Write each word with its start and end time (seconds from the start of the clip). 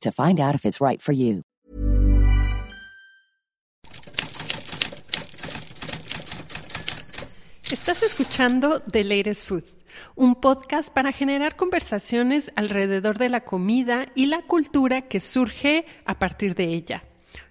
to 0.00 0.10
find 0.10 0.38
out 0.40 0.54
if 0.54 0.64
it's 0.64 0.80
right 0.80 1.00
for 1.00 1.12
you. 1.12 1.42
Estás 7.72 8.02
escuchando 8.02 8.80
The 8.82 9.02
Latest 9.02 9.46
Food, 9.48 9.64
un 10.14 10.34
podcast 10.34 10.92
para 10.92 11.10
generar 11.10 11.56
conversaciones 11.56 12.52
alrededor 12.54 13.16
de 13.16 13.30
la 13.30 13.44
comida 13.44 14.08
y 14.14 14.26
la 14.26 14.42
cultura 14.42 15.08
que 15.08 15.20
surge 15.20 15.86
a 16.04 16.18
partir 16.18 16.54
de 16.54 16.64
ella. 16.64 17.04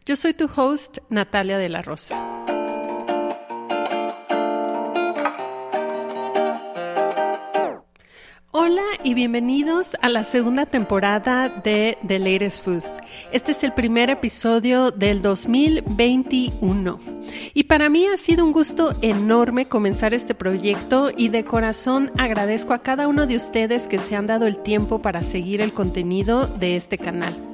Yo 0.05 0.15
soy 0.15 0.33
tu 0.33 0.47
host, 0.55 0.99
Natalia 1.09 1.57
de 1.57 1.69
la 1.69 1.81
Rosa. 1.81 2.60
Hola 8.53 8.83
y 9.01 9.13
bienvenidos 9.13 9.95
a 10.01 10.09
la 10.09 10.25
segunda 10.25 10.65
temporada 10.65 11.47
de 11.47 11.97
The 12.05 12.19
Latest 12.19 12.65
Food. 12.65 12.83
Este 13.31 13.53
es 13.53 13.63
el 13.63 13.71
primer 13.71 14.09
episodio 14.09 14.91
del 14.91 15.21
2021. 15.21 16.99
Y 17.53 17.63
para 17.63 17.89
mí 17.89 18.05
ha 18.07 18.17
sido 18.17 18.43
un 18.43 18.51
gusto 18.51 18.93
enorme 19.01 19.67
comenzar 19.67 20.13
este 20.13 20.35
proyecto 20.35 21.11
y 21.15 21.29
de 21.29 21.45
corazón 21.45 22.11
agradezco 22.17 22.73
a 22.73 22.79
cada 22.79 23.07
uno 23.07 23.25
de 23.25 23.37
ustedes 23.37 23.87
que 23.87 23.99
se 23.99 24.17
han 24.17 24.27
dado 24.27 24.47
el 24.47 24.57
tiempo 24.57 25.01
para 25.01 25.23
seguir 25.23 25.61
el 25.61 25.71
contenido 25.71 26.45
de 26.45 26.75
este 26.75 26.97
canal. 26.97 27.50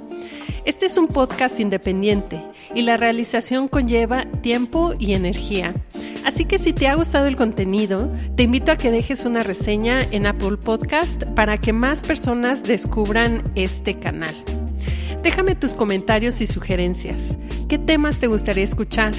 Este 0.68 0.86
es 0.86 0.98
un 0.98 1.08
podcast 1.08 1.62
independiente 1.62 2.42
y 2.76 2.82
la 2.82 2.98
realización 2.98 3.70
conlleva 3.70 4.26
tiempo 4.42 4.92
y 5.00 5.14
energía. 5.14 5.74
Así 6.26 6.44
que 6.44 6.60
si 6.60 6.74
te 6.74 6.90
ha 6.90 6.96
gustado 6.96 7.28
el 7.28 7.38
contenido, 7.38 8.12
te 8.36 8.44
invito 8.44 8.74
a 8.74 8.76
que 8.76 8.92
dejes 8.92 9.24
una 9.24 9.44
reseña 9.44 10.02
en 10.12 10.26
Apple 10.26 10.58
Podcast 10.58 11.24
para 11.36 11.58
que 11.58 11.72
más 11.72 12.04
personas 12.04 12.64
descubran 12.64 13.44
este 13.56 13.98
canal. 13.98 14.36
Déjame 15.24 15.56
tus 15.56 15.74
comentarios 15.74 16.42
y 16.42 16.48
sugerencias. 16.48 17.38
¿Qué 17.70 17.78
temas 17.78 18.20
te 18.20 18.28
gustaría 18.28 18.66
escuchar? 18.66 19.14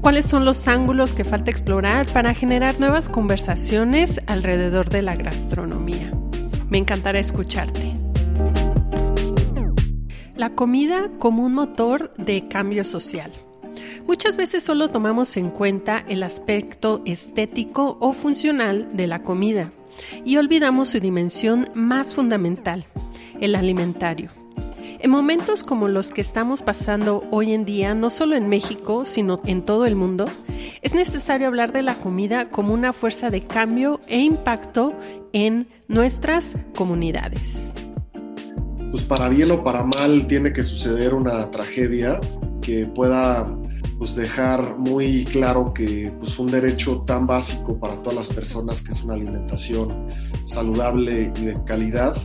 ¿Cuáles 0.00 0.26
son 0.26 0.44
los 0.44 0.66
ángulos 0.66 1.14
que 1.14 1.22
falta 1.22 1.52
explorar 1.52 2.06
para 2.06 2.34
generar 2.34 2.80
nuevas 2.80 3.08
conversaciones 3.08 4.20
alrededor 4.26 4.88
de 4.88 5.02
la 5.02 5.14
gastronomía? 5.14 6.10
Me 6.68 6.78
encantará 6.78 7.20
escucharte. 7.20 7.97
La 10.38 10.50
comida 10.54 11.10
como 11.18 11.44
un 11.44 11.52
motor 11.52 12.14
de 12.14 12.46
cambio 12.46 12.84
social. 12.84 13.32
Muchas 14.06 14.36
veces 14.36 14.62
solo 14.62 14.88
tomamos 14.88 15.36
en 15.36 15.50
cuenta 15.50 16.04
el 16.08 16.22
aspecto 16.22 17.02
estético 17.04 17.98
o 18.00 18.12
funcional 18.12 18.86
de 18.96 19.08
la 19.08 19.24
comida 19.24 19.68
y 20.24 20.36
olvidamos 20.36 20.90
su 20.90 21.00
dimensión 21.00 21.68
más 21.74 22.14
fundamental, 22.14 22.86
el 23.40 23.56
alimentario. 23.56 24.30
En 25.00 25.10
momentos 25.10 25.64
como 25.64 25.88
los 25.88 26.12
que 26.12 26.20
estamos 26.20 26.62
pasando 26.62 27.24
hoy 27.32 27.52
en 27.52 27.64
día, 27.64 27.96
no 27.96 28.08
solo 28.08 28.36
en 28.36 28.48
México, 28.48 29.06
sino 29.06 29.40
en 29.44 29.62
todo 29.62 29.86
el 29.86 29.96
mundo, 29.96 30.26
es 30.82 30.94
necesario 30.94 31.48
hablar 31.48 31.72
de 31.72 31.82
la 31.82 31.96
comida 31.96 32.48
como 32.48 32.74
una 32.74 32.92
fuerza 32.92 33.30
de 33.30 33.42
cambio 33.42 34.00
e 34.06 34.20
impacto 34.20 34.94
en 35.32 35.66
nuestras 35.88 36.58
comunidades. 36.76 37.72
Pues 38.90 39.04
para 39.04 39.28
bien 39.28 39.50
o 39.50 39.58
para 39.58 39.84
mal 39.84 40.26
tiene 40.26 40.52
que 40.52 40.62
suceder 40.62 41.14
una 41.14 41.50
tragedia 41.50 42.20
que 42.62 42.86
pueda 42.86 43.42
pues 43.98 44.14
dejar 44.14 44.78
muy 44.78 45.24
claro 45.24 45.74
que 45.74 46.12
pues 46.20 46.38
un 46.38 46.46
derecho 46.46 47.00
tan 47.00 47.26
básico 47.26 47.78
para 47.78 47.96
todas 47.96 48.14
las 48.14 48.28
personas 48.28 48.80
que 48.80 48.92
es 48.92 49.02
una 49.02 49.14
alimentación 49.14 49.88
saludable 50.46 51.32
y 51.36 51.46
de 51.46 51.64
calidad 51.64 52.16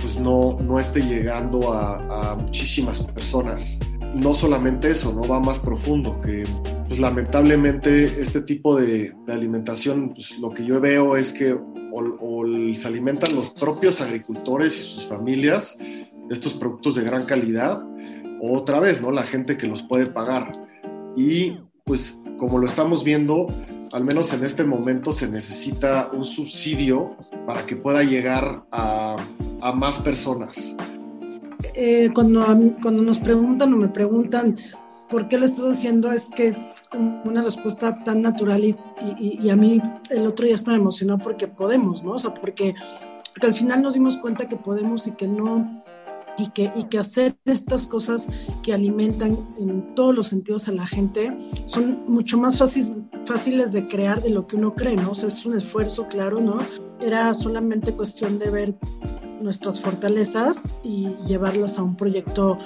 pues 0.00 0.18
no, 0.18 0.56
no 0.64 0.78
esté 0.78 1.00
llegando 1.00 1.72
a, 1.72 2.36
muchísimas 2.40 3.00
personas. 3.00 3.78
No 4.14 4.34
solamente 4.34 4.90
eso, 4.90 5.12
no 5.12 5.26
va 5.26 5.40
más 5.40 5.60
profundo, 5.60 6.20
que 6.20 6.42
pues 6.86 6.98
lamentablemente 6.98 8.20
este 8.20 8.40
tipo 8.40 8.76
de, 8.76 9.14
alimentación, 9.28 10.12
pues 10.14 10.38
lo 10.38 10.50
que 10.50 10.64
yo 10.64 10.80
veo 10.80 11.16
es 11.16 11.32
que 11.32 11.52
o, 11.52 12.44
se 12.74 12.86
alimentan 12.86 13.34
los 13.34 13.50
propios 13.50 14.00
agricultores 14.00 14.78
y 14.80 14.84
sus 14.84 15.06
familias 15.06 15.78
estos 16.30 16.54
productos 16.54 16.94
de 16.94 17.02
gran 17.02 17.26
calidad, 17.26 17.84
o 18.40 18.56
otra 18.56 18.80
vez, 18.80 19.02
¿no? 19.02 19.10
La 19.10 19.24
gente 19.24 19.56
que 19.56 19.66
los 19.66 19.82
puede 19.82 20.06
pagar 20.06 20.52
y 21.16 21.58
pues 21.84 22.18
como 22.38 22.58
lo 22.58 22.66
estamos 22.66 23.04
viendo, 23.04 23.48
al 23.92 24.04
menos 24.04 24.32
en 24.32 24.44
este 24.44 24.64
momento 24.64 25.12
se 25.12 25.28
necesita 25.28 26.08
un 26.12 26.24
subsidio 26.24 27.16
para 27.46 27.66
que 27.66 27.76
pueda 27.76 28.02
llegar 28.02 28.64
a, 28.70 29.16
más 29.74 29.98
personas. 29.98 30.74
Eh, 31.82 32.10
cuando, 32.12 32.42
nos 33.02 33.20
preguntan 33.20 33.72
o 33.72 33.76
me 33.78 33.88
preguntan 33.88 34.58
por 35.08 35.28
qué 35.28 35.38
lo 35.38 35.46
estás 35.46 35.64
haciendo, 35.64 36.12
es 36.12 36.28
que 36.28 36.46
es 36.46 36.84
como 36.90 37.22
una 37.24 37.40
respuesta 37.40 38.04
tan 38.04 38.20
natural 38.20 38.62
y, 38.62 39.48
a 39.48 39.56
mí 39.56 39.80
el 40.10 40.26
otro 40.26 40.44
día 40.44 40.56
estaba 40.56 40.76
emocionado 40.76 41.20
porque 41.20 41.48
podemos, 41.48 42.04
¿no? 42.04 42.12
O 42.12 42.18
sea, 42.18 42.34
porque, 42.34 42.74
al 43.40 43.54
final 43.54 43.80
nos 43.80 43.94
dimos 43.94 44.18
cuenta 44.18 44.46
que 44.46 44.56
podemos 44.56 45.06
y 45.06 45.12
que 45.12 45.26
no 45.26 45.82
y 46.36 46.50
que, 46.50 46.70
y 46.76 46.84
que 46.84 46.98
hacer 46.98 47.38
estas 47.46 47.86
cosas 47.86 48.28
que 48.62 48.74
alimentan 48.74 49.38
en 49.58 49.94
todos 49.94 50.14
los 50.14 50.26
sentidos 50.26 50.68
a 50.68 50.72
la 50.72 50.86
gente 50.86 51.34
son 51.64 52.00
mucho 52.08 52.36
más 52.36 52.58
fáciles 52.58 53.72
de 53.72 53.88
crear 53.88 54.20
de 54.20 54.28
lo 54.28 54.46
que 54.46 54.56
uno 54.56 54.74
cree, 54.74 54.96
¿no? 54.96 55.12
O 55.12 55.14
sea, 55.14 55.28
es 55.28 55.46
un 55.46 55.56
esfuerzo, 55.56 56.08
claro, 56.08 56.42
¿no? 56.42 56.58
Era 57.00 57.32
solamente 57.32 57.94
cuestión 57.94 58.38
de 58.38 58.50
ver 58.50 58.74
nuestras 59.40 59.80
fortalezas 59.80 60.68
y 60.84 61.08
llevarlas 61.26 61.78
a 61.78 61.82
un 61.82 61.96
proyecto 61.96 62.58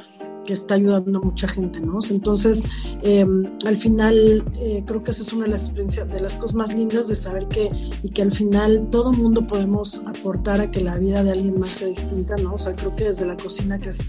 que 0.45 0.53
está 0.53 0.75
ayudando 0.75 1.19
a 1.19 1.23
mucha 1.23 1.49
gente, 1.49 1.81
¿no? 1.81 1.99
Entonces, 2.09 2.65
em, 3.03 3.45
al 3.67 3.77
final, 3.77 4.45
eh, 4.57 4.85
creo 4.87 5.03
que 5.03 5.11
esa 5.11 5.23
es 5.23 5.33
una 5.33 5.45
de 5.45 5.53
las, 5.53 5.75
de 5.75 6.21
las 6.21 6.37
cosas 6.37 6.55
más 6.55 6.75
lindas 6.75 7.09
de 7.09 7.17
saber 7.17 7.49
que, 7.49 7.71
y 8.03 8.11
que 8.11 8.23
al 8.23 8.31
final 8.31 8.89
todo 8.91 9.13
mundo 9.13 9.47
podemos 9.47 10.03
aportar 10.07 10.61
a 10.61 10.71
que 10.71 10.81
la 10.81 10.99
vida 10.99 11.25
de 11.25 11.33
alguien 11.33 11.59
más 11.59 11.75
sea 11.75 11.89
distinta, 11.89 12.37
¿no? 12.37 12.55
O 12.55 12.59
sea, 12.59 12.75
creo 12.77 12.95
que 12.95 13.05
desde 13.05 13.27
la 13.27 13.37
cocina, 13.37 13.79
que 13.79 13.89
es, 13.89 14.03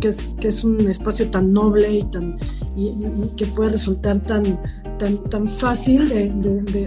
que 0.00 0.08
es, 0.08 0.34
que 0.40 0.48
es, 0.48 0.64
un 0.64 0.80
espacio 0.88 1.30
tan 1.30 1.52
noble 1.52 1.90
y, 1.90 2.02
tan, 2.04 2.38
y, 2.76 3.30
que 3.36 3.46
puede 3.46 3.70
resultar 3.70 4.20
tan, 4.20 4.60
tan, 4.98 5.22
tan 5.24 5.46
fácil 5.46 6.08
de, 6.08 6.30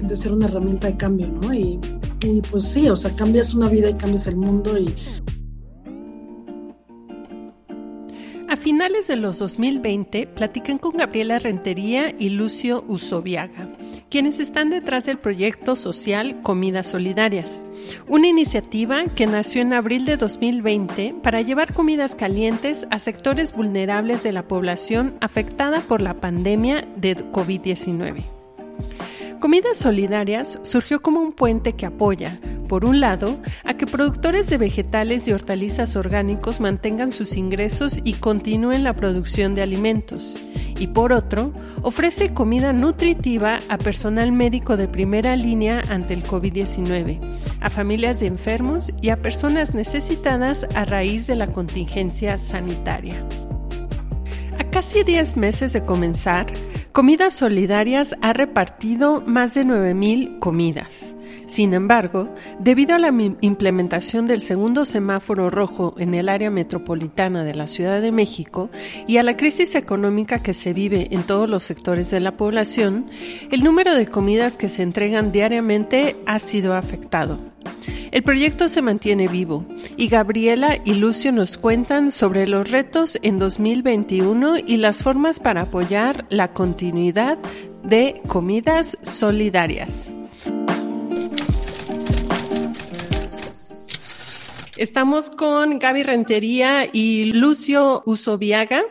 de, 0.02 0.16
ser 0.16 0.34
una 0.34 0.48
herramienta 0.48 0.88
de 0.88 0.98
cambio, 0.98 1.28
¿no? 1.28 1.54
Y 2.25 2.42
pues 2.42 2.63
sí, 2.63 2.89
o 2.89 2.95
sea, 2.95 3.16
cambias 3.16 3.54
una 3.54 3.69
vida 3.69 3.89
y 3.89 3.94
cambias 3.94 4.27
el 4.27 4.36
mundo 4.36 4.77
y 4.77 4.94
A 8.48 8.57
finales 8.57 9.07
de 9.07 9.16
los 9.16 9.39
2020, 9.39 10.27
platican 10.27 10.77
con 10.77 10.95
Gabriela 10.95 11.39
Rentería 11.39 12.13
y 12.18 12.30
Lucio 12.30 12.86
Usoviaga, 12.88 13.68
quienes 14.10 14.39
están 14.39 14.69
detrás 14.69 15.06
del 15.06 15.18
proyecto 15.18 15.75
social 15.75 16.39
Comidas 16.42 16.88
Solidarias, 16.88 17.66
una 18.07 18.28
iniciativa 18.28 19.06
que 19.16 19.25
nació 19.25 19.62
en 19.62 19.74
abril 19.74 20.06
de 20.06 20.18
2020 20.18 21.16
para 21.24 21.42
llevar 21.42 21.74
comidas 21.74 22.13
calientes 22.13 22.86
a 22.92 23.00
sectores 23.00 23.51
vulnerables 23.51 24.21
de 24.21 24.31
la 24.31 24.44
población 24.44 25.16
afectada 25.21 25.81
por 25.81 26.01
la 26.01 26.13
pandemia 26.13 26.88
de 26.98 27.18
COVID-19. 27.18 28.44
Comidas 29.45 29.77
Solidarias 29.77 30.57
surgió 30.63 31.03
como 31.03 31.19
un 31.19 31.31
puente 31.31 31.74
que 31.74 31.86
apoya, 31.86 32.39
por 32.68 32.83
un 32.83 33.00
lado, 33.00 33.39
a 33.63 33.75
que 33.75 33.86
productores 33.86 34.50
de 34.50 34.57
vegetales 34.57 35.27
y 35.27 35.33
hortalizas 35.33 35.95
orgánicos 35.95 36.59
mantengan 36.59 37.12
sus 37.12 37.38
ingresos 37.38 38.01
y 38.03 38.13
continúen 38.13 38.83
la 38.83 38.95
producción 38.95 39.53
de 39.53 39.62
alimentos, 39.62 40.44
y 40.80 40.88
por 40.88 41.13
otro, 41.13 41.53
ofrece 41.83 42.33
comida 42.33 42.74
nutritiva 42.74 43.59
a 43.69 43.77
personal 43.77 44.31
médico 44.31 44.77
de 44.77 44.88
primera 44.88 45.36
línea 45.36 45.83
ante 45.89 46.15
el 46.15 46.24
COVID-19, 46.24 47.19
a 47.62 47.69
familias 47.69 48.21
de 48.21 48.25
enfermos 48.25 48.92
y 49.00 49.09
a 49.09 49.21
personas 49.21 49.75
necesitadas 49.75 50.65
a 50.74 50.86
raíz 50.86 51.27
de 51.27 51.36
la 51.36 51.45
contingencia 51.45 52.39
sanitaria. 52.39 53.24
A 54.57 54.63
casi 54.71 55.03
10 55.03 55.38
meses 55.38 55.71
de 55.71 55.83
comenzar, 55.83 56.47
Comidas 56.95 57.33
Solidarias 57.33 58.15
ha 58.21 58.31
repartido 58.31 59.21
más 59.27 59.53
de 59.53 59.65
9.000 59.65 60.39
comidas. 60.39 61.13
Sin 61.45 61.74
embargo, 61.74 62.33
debido 62.59 62.95
a 62.95 63.00
la 63.00 63.13
implementación 63.42 64.27
del 64.27 64.39
segundo 64.39 64.86
semáforo 64.86 65.50
rojo 65.50 65.94
en 65.97 66.13
el 66.13 66.30
área 66.30 66.50
metropolitana 66.50 67.44
de 67.44 67.53
la 67.53 67.68
Ciudad 67.68 68.01
de 68.01 68.13
México 68.13 68.69
y 69.07 69.18
a 69.18 69.24
la 69.24 69.36
crisis 69.36 69.75
económica 69.75 70.39
que 70.39 70.53
se 70.53 70.71
vive 70.71 71.09
en 71.12 71.24
todos 71.24 71.50
los 71.50 71.65
sectores 71.65 72.12
de 72.12 72.21
la 72.21 72.38
población, 72.38 73.07
el 73.51 73.62
número 73.62 73.94
de 73.94 74.07
comidas 74.07 74.56
que 74.56 74.69
se 74.69 74.81
entregan 74.81 75.33
diariamente 75.33 76.15
ha 76.25 76.39
sido 76.39 76.75
afectado. 76.75 77.55
El 78.16 78.24
proyecto 78.24 78.70
se 78.70 78.82
mantiene 78.82 79.28
vivo 79.28 79.66
y 79.98 80.08
Gabriela 80.08 80.78
y 80.86 80.94
Lucio 80.94 81.34
nos 81.34 81.58
cuentan 81.58 82.14
sobre 82.14 82.48
los 82.48 82.72
retos 82.72 83.20
en 83.24 83.38
2021 83.40 84.60
y 84.66 84.78
las 84.78 85.04
formas 85.04 85.42
para 85.42 85.64
apoyar 85.64 86.26
la 86.30 86.54
continuidad 86.54 87.38
de 87.84 88.22
comidas 88.26 88.98
solidarias. 89.02 90.16
Estamos 94.78 95.30
con 95.30 95.80
Gaby 95.80 96.04
Rentería 96.04 96.86
y 96.92 97.32
Lucio 97.34 98.02
Usoviaga, 98.06 98.84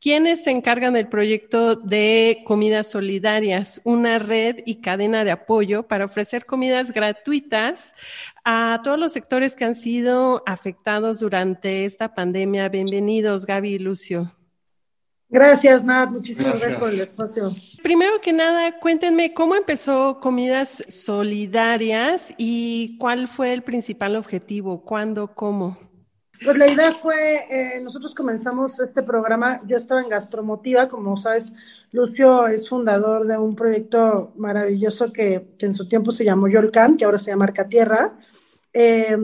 quienes 0.00 0.44
se 0.44 0.50
encargan 0.50 0.92
del 0.94 1.08
proyecto 1.08 1.76
de 1.76 2.42
Comidas 2.44 2.90
Solidarias, 2.90 3.80
una 3.84 4.18
red 4.18 4.56
y 4.66 4.82
cadena 4.82 5.24
de 5.24 5.30
apoyo 5.30 5.84
para 5.84 6.04
ofrecer 6.04 6.44
comidas 6.44 6.92
gratuitas 6.92 7.94
a 8.52 8.80
todos 8.82 8.98
los 8.98 9.12
sectores 9.12 9.54
que 9.54 9.64
han 9.64 9.76
sido 9.76 10.42
afectados 10.44 11.20
durante 11.20 11.84
esta 11.84 12.16
pandemia. 12.16 12.68
Bienvenidos, 12.68 13.46
Gaby 13.46 13.74
y 13.74 13.78
Lucio. 13.78 14.28
Gracias, 15.28 15.84
Nat. 15.84 16.10
Muchísimas 16.10 16.58
gracias. 16.58 16.80
por 16.80 16.90
el 16.90 17.00
espacio. 17.00 17.54
Primero 17.80 18.20
que 18.20 18.32
nada, 18.32 18.80
cuéntenme 18.80 19.34
cómo 19.34 19.54
empezó 19.54 20.18
Comidas 20.18 20.82
Solidarias 20.88 22.34
y 22.38 22.98
cuál 22.98 23.28
fue 23.28 23.52
el 23.52 23.62
principal 23.62 24.16
objetivo, 24.16 24.82
cuándo, 24.82 25.32
cómo. 25.32 25.78
Pues 26.42 26.58
la 26.58 26.66
idea 26.66 26.90
fue, 26.90 27.46
eh, 27.50 27.80
nosotros 27.82 28.16
comenzamos 28.16 28.80
este 28.80 29.04
programa, 29.04 29.60
yo 29.64 29.76
estaba 29.76 30.00
en 30.00 30.08
Gastromotiva, 30.08 30.88
como 30.88 31.16
sabes, 31.16 31.52
Lucio 31.92 32.48
es 32.48 32.68
fundador 32.68 33.28
de 33.28 33.38
un 33.38 33.54
proyecto 33.54 34.32
maravilloso 34.36 35.12
que, 35.12 35.54
en 35.60 35.72
su 35.72 35.86
tiempo 35.86 36.10
se 36.10 36.24
llamó 36.24 36.48
Yolcan, 36.48 36.96
que 36.96 37.04
ahora 37.04 37.18
se 37.18 37.30
llama 37.30 37.44
Arca 37.44 37.68
Tierra. 37.68 38.16
Eh, 38.72 39.16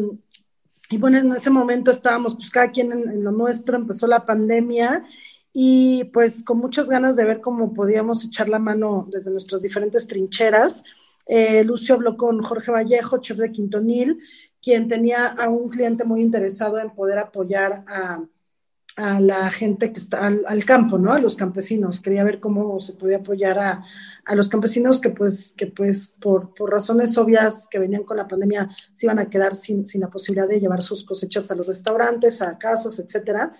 y 0.90 0.98
bueno, 0.98 1.18
en 1.18 1.32
ese 1.32 1.50
momento 1.50 1.90
estábamos, 1.90 2.36
pues 2.36 2.50
cada 2.50 2.70
quien 2.70 2.92
en 2.92 3.24
lo 3.24 3.32
nuestro, 3.32 3.76
empezó 3.76 4.06
la 4.06 4.24
pandemia 4.24 5.04
y 5.52 6.04
pues 6.12 6.44
con 6.44 6.58
muchas 6.58 6.88
ganas 6.88 7.16
de 7.16 7.24
ver 7.24 7.40
cómo 7.40 7.72
podíamos 7.72 8.24
echar 8.24 8.48
la 8.48 8.58
mano 8.58 9.08
desde 9.10 9.30
nuestras 9.30 9.62
diferentes 9.62 10.06
trincheras. 10.06 10.84
Eh, 11.26 11.64
Lucio 11.64 11.94
habló 11.94 12.16
con 12.16 12.42
Jorge 12.42 12.70
Vallejo, 12.70 13.18
chef 13.18 13.38
de 13.38 13.50
Quintonil, 13.50 14.20
quien 14.62 14.86
tenía 14.86 15.26
a 15.26 15.48
un 15.48 15.68
cliente 15.68 16.04
muy 16.04 16.20
interesado 16.20 16.78
en 16.78 16.90
poder 16.90 17.18
apoyar 17.18 17.84
a, 17.88 18.22
a 18.96 19.20
la 19.20 19.50
gente 19.50 19.92
que 19.92 20.00
está 20.00 20.26
al, 20.26 20.64
campo, 20.64 20.96
¿no? 20.96 21.12
A 21.12 21.18
los 21.18 21.36
campesinos. 21.36 22.00
Quería 22.00 22.24
ver 22.24 22.40
cómo 22.40 22.80
se 22.80 22.94
podía 22.94 23.18
apoyar 23.18 23.58
a, 23.58 23.84
a 24.24 24.34
los 24.34 24.48
campesinos 24.48 25.00
que 25.00 25.10
pues, 25.10 25.52
que 25.54 25.66
pues 25.66 26.08
por, 26.08 26.54
por, 26.54 26.70
razones 26.72 27.16
obvias 27.18 27.68
que 27.70 27.78
venían 27.78 28.04
con 28.04 28.16
la 28.16 28.26
pandemia 28.26 28.70
se 28.92 29.06
iban 29.06 29.18
a 29.18 29.28
quedar 29.28 29.54
sin, 29.54 29.84
sin 29.84 30.00
la 30.00 30.08
posibilidad 30.08 30.48
de 30.48 30.60
llevar 30.60 30.82
sus 30.82 31.04
cosechas 31.04 31.50
a 31.50 31.54
los 31.54 31.66
restaurantes, 31.66 32.40
a 32.40 32.56
casas, 32.56 32.98
etcétera. 32.98 33.52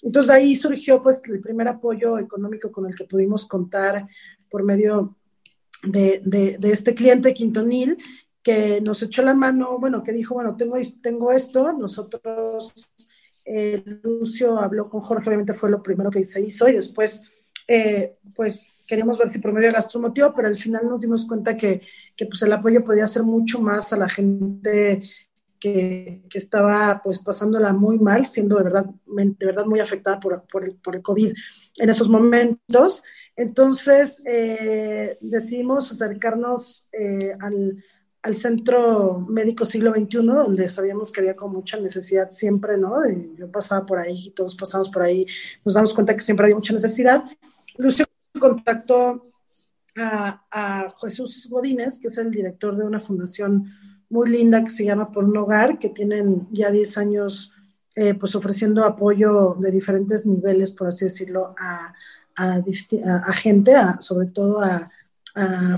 Entonces 0.00 0.30
ahí 0.30 0.54
surgió 0.54 1.02
pues 1.02 1.22
el 1.28 1.40
primer 1.40 1.66
apoyo 1.66 2.18
económico 2.18 2.70
con 2.70 2.86
el 2.86 2.94
que 2.94 3.04
pudimos 3.04 3.46
contar 3.46 4.06
por 4.48 4.62
medio 4.62 5.16
de, 5.82 6.20
de, 6.24 6.72
este 6.72 6.94
cliente 6.94 7.34
Quintonil 7.34 7.98
que 8.42 8.80
nos 8.82 9.02
echó 9.02 9.22
la 9.22 9.34
mano, 9.34 9.78
bueno, 9.78 10.02
que 10.02 10.12
dijo, 10.12 10.34
bueno, 10.34 10.54
tengo, 10.56 10.76
tengo 11.02 11.32
esto, 11.32 11.72
nosotros, 11.72 12.74
eh, 13.44 13.82
Lucio 14.02 14.58
habló 14.58 14.88
con 14.88 15.00
Jorge, 15.00 15.28
obviamente 15.28 15.52
fue 15.52 15.70
lo 15.70 15.82
primero 15.82 16.10
que 16.10 16.24
se 16.24 16.40
hizo 16.40 16.68
y 16.68 16.74
después, 16.74 17.22
eh, 17.68 18.16
pues 18.34 18.68
queríamos 18.86 19.18
ver 19.18 19.28
si 19.28 19.38
por 19.38 19.52
medio 19.52 19.68
de 19.68 19.74
gastromotivo, 19.74 20.32
pero 20.34 20.48
al 20.48 20.56
final 20.56 20.88
nos 20.88 21.00
dimos 21.00 21.26
cuenta 21.26 21.56
que, 21.56 21.82
que 22.16 22.26
pues 22.26 22.42
el 22.42 22.52
apoyo 22.52 22.84
podía 22.84 23.06
ser 23.06 23.22
mucho 23.22 23.60
más 23.60 23.92
a 23.92 23.96
la 23.96 24.08
gente 24.08 25.02
que, 25.64 26.22
estaba 26.34 27.00
pues 27.02 27.20
pasándola 27.20 27.72
muy 27.72 27.98
mal, 27.98 28.26
siendo 28.26 28.56
de 28.58 28.64
verdad, 28.64 28.86
de 29.06 29.46
verdad 29.46 29.64
muy 29.64 29.80
afectada 29.80 30.20
por, 30.20 30.44
por, 30.46 30.64
el, 30.64 30.76
por 30.76 30.96
el 30.96 31.02
COVID 31.02 31.32
en 31.76 31.90
esos 31.90 32.08
momentos. 32.08 33.02
Entonces 33.36 34.20
eh, 34.26 35.16
decidimos 35.20 35.90
acercarnos 35.90 36.88
eh, 36.92 37.34
al, 37.40 37.82
al, 38.24 38.34
Centro 38.34 39.20
Médico 39.28 39.66
Siglo 39.66 39.92
XXI, 39.92 40.18
donde 40.18 40.68
sabíamos 40.68 41.12
que 41.12 41.20
había 41.20 41.36
con 41.36 41.52
mucha 41.52 41.78
necesidad 41.78 42.30
siempre, 42.30 42.76
¿no? 42.76 42.96
yo 43.36 43.50
pasaba 43.50 43.86
por 43.86 43.98
ahí, 43.98 44.26
y 44.26 44.30
todos 44.30 44.56
pasamos 44.56 44.88
por 44.90 45.02
ahí, 45.02 45.26
nos 45.64 45.74
damos 45.74 45.92
cuenta 45.92 46.14
que 46.14 46.22
siempre 46.22 46.44
había 46.44 46.56
mucha 46.56 46.72
necesidad. 46.72 47.24
Lucio 47.76 48.06
contactó 48.38 49.22
a, 49.96 50.42
a 50.50 50.86
Jesús 51.00 51.48
Godínez, 51.50 51.98
que 51.98 52.08
es 52.08 52.18
el 52.18 52.30
director 52.30 52.76
de 52.76 52.84
una 52.84 53.00
fundación 53.00 53.70
muy 54.08 54.30
linda 54.30 54.62
que 54.62 54.70
se 54.70 54.84
llama 54.84 55.10
Por 55.10 55.24
un 55.24 55.36
Hogar, 55.36 55.78
que 55.78 55.88
tienen 55.88 56.46
ya 56.50 56.70
10 56.70 56.98
años 56.98 57.52
eh, 57.96 58.14
pues 58.14 58.34
ofreciendo 58.34 58.84
apoyo 58.84 59.56
de 59.60 59.70
diferentes 59.70 60.26
niveles, 60.26 60.72
por 60.72 60.88
así 60.88 61.04
decirlo, 61.04 61.54
a, 61.56 61.94
a, 62.36 63.32
gente, 63.32 63.72
sobre 64.00 64.26
todo 64.26 64.60
a, 64.60 64.90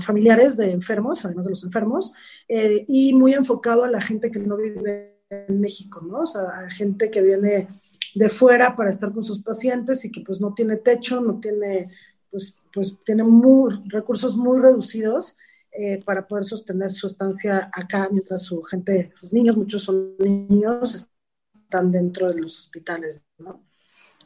familiares 0.01 0.55
de 0.57 0.71
enfermos, 0.71 1.25
además 1.25 1.45
de 1.45 1.51
los 1.51 1.63
enfermos, 1.63 2.13
eh, 2.47 2.85
y 2.87 3.13
muy 3.13 3.33
enfocado 3.33 3.83
a 3.83 3.89
la 3.89 4.01
gente 4.01 4.29
que 4.29 4.39
no 4.39 4.55
vive 4.55 5.17
en 5.29 5.59
México, 5.59 6.01
¿no? 6.01 6.21
O 6.21 6.25
sea, 6.25 6.43
a 6.43 6.69
gente 6.69 7.09
que 7.09 7.21
viene 7.21 7.67
de 8.13 8.29
fuera 8.29 8.75
para 8.75 8.89
estar 8.89 9.11
con 9.11 9.23
sus 9.23 9.41
pacientes 9.41 10.05
y 10.05 10.11
que 10.11 10.21
pues 10.21 10.41
no 10.41 10.53
tiene 10.53 10.77
techo, 10.77 11.21
no 11.21 11.39
tiene, 11.39 11.89
pues, 12.29 12.57
pues 12.73 12.99
tiene 13.03 13.23
muy, 13.23 13.81
recursos 13.87 14.37
muy 14.37 14.59
reducidos 14.59 15.37
eh, 15.71 16.01
para 16.03 16.27
poder 16.27 16.45
sostener 16.45 16.91
su 16.91 17.07
estancia 17.07 17.69
acá 17.73 18.09
mientras 18.11 18.43
su 18.43 18.61
gente, 18.63 19.11
sus 19.15 19.33
niños, 19.33 19.57
muchos 19.57 19.83
son 19.83 20.15
niños, 20.19 21.09
están 21.53 21.91
dentro 21.91 22.31
de 22.31 22.41
los 22.41 22.59
hospitales, 22.59 23.25
¿no? 23.39 23.63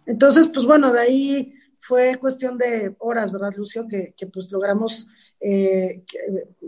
Entonces, 0.05 0.47
pues 0.53 0.65
bueno, 0.65 0.91
de 0.91 0.99
ahí 0.99 1.53
fue 1.79 2.17
cuestión 2.17 2.57
de 2.57 2.95
horas, 2.99 3.31
¿verdad, 3.31 3.53
Lucio? 3.55 3.87
Que, 3.87 4.13
que 4.15 4.27
pues 4.27 4.51
logramos 4.51 5.07
eh, 5.41 6.03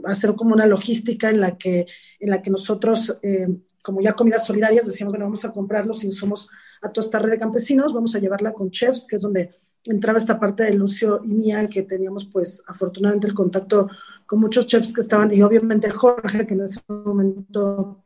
hacer 0.06 0.34
como 0.36 0.54
una 0.54 0.66
logística 0.66 1.30
en 1.30 1.40
la 1.40 1.58
que, 1.58 1.86
en 2.20 2.30
la 2.30 2.42
que 2.42 2.50
nosotros, 2.50 3.20
eh, 3.22 3.48
como 3.84 4.02
ya 4.02 4.14
comidas 4.14 4.46
solidarias, 4.46 4.86
decíamos, 4.86 5.12
bueno, 5.12 5.26
vamos 5.26 5.46
a 5.46 5.52
comprar 5.52 5.86
los 5.86 6.04
insumos 6.04 6.50
a 6.82 6.92
toda 6.92 7.06
esta 7.06 7.20
red 7.20 7.32
de 7.32 7.40
campesinos, 7.40 7.94
vamos 7.94 8.16
a 8.16 8.20
llevarla 8.20 8.54
con 8.54 8.72
chefs, 8.72 9.06
que 9.08 9.16
es 9.18 9.22
donde 9.22 9.52
entraba 9.86 10.18
esta 10.18 10.40
parte 10.40 10.64
de 10.64 10.74
Lucio 10.74 11.22
y 11.24 11.28
mía, 11.28 11.70
que 11.70 11.84
teníamos 11.84 12.26
pues 12.26 12.64
afortunadamente 12.68 13.28
el 13.28 13.34
contacto 13.34 13.90
con 14.26 14.40
muchos 14.40 14.66
chefs 14.66 14.92
que 14.92 15.02
estaban, 15.02 15.34
y 15.34 15.42
obviamente 15.44 15.90
Jorge, 15.90 16.48
que 16.48 16.54
en 16.56 16.62
ese 16.62 16.82
momento 16.88 18.04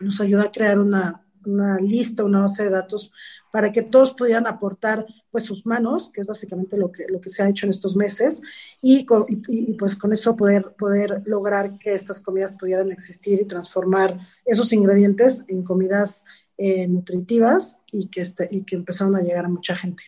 nos 0.00 0.20
ayudó 0.20 0.42
a 0.42 0.50
crear 0.50 0.78
una, 0.78 1.23
una 1.46 1.78
lista, 1.78 2.24
una 2.24 2.40
base 2.40 2.64
de 2.64 2.70
datos 2.70 3.12
para 3.52 3.70
que 3.70 3.82
todos 3.82 4.12
pudieran 4.12 4.46
aportar 4.46 5.06
pues 5.30 5.44
sus 5.44 5.64
manos, 5.64 6.10
que 6.12 6.20
es 6.20 6.26
básicamente 6.26 6.76
lo 6.76 6.90
que, 6.90 7.06
lo 7.08 7.20
que 7.20 7.28
se 7.28 7.42
ha 7.42 7.48
hecho 7.48 7.66
en 7.66 7.70
estos 7.70 7.96
meses, 7.96 8.42
y, 8.82 9.06
y, 9.48 9.74
pues 9.74 9.96
con 9.96 10.12
eso 10.12 10.36
poder, 10.36 10.74
poder 10.76 11.22
lograr 11.26 11.78
que 11.78 11.94
estas 11.94 12.20
comidas 12.20 12.52
pudieran 12.52 12.90
existir 12.90 13.40
y 13.40 13.44
transformar 13.44 14.18
esos 14.44 14.72
ingredientes 14.72 15.44
en 15.48 15.62
comidas 15.62 16.24
eh, 16.56 16.86
nutritivas 16.86 17.82
y 17.92 18.08
que, 18.08 18.20
este, 18.20 18.48
y 18.50 18.62
que 18.62 18.76
empezaron 18.76 19.16
a 19.16 19.22
llegar 19.22 19.44
a 19.44 19.48
mucha 19.48 19.76
gente. 19.76 20.02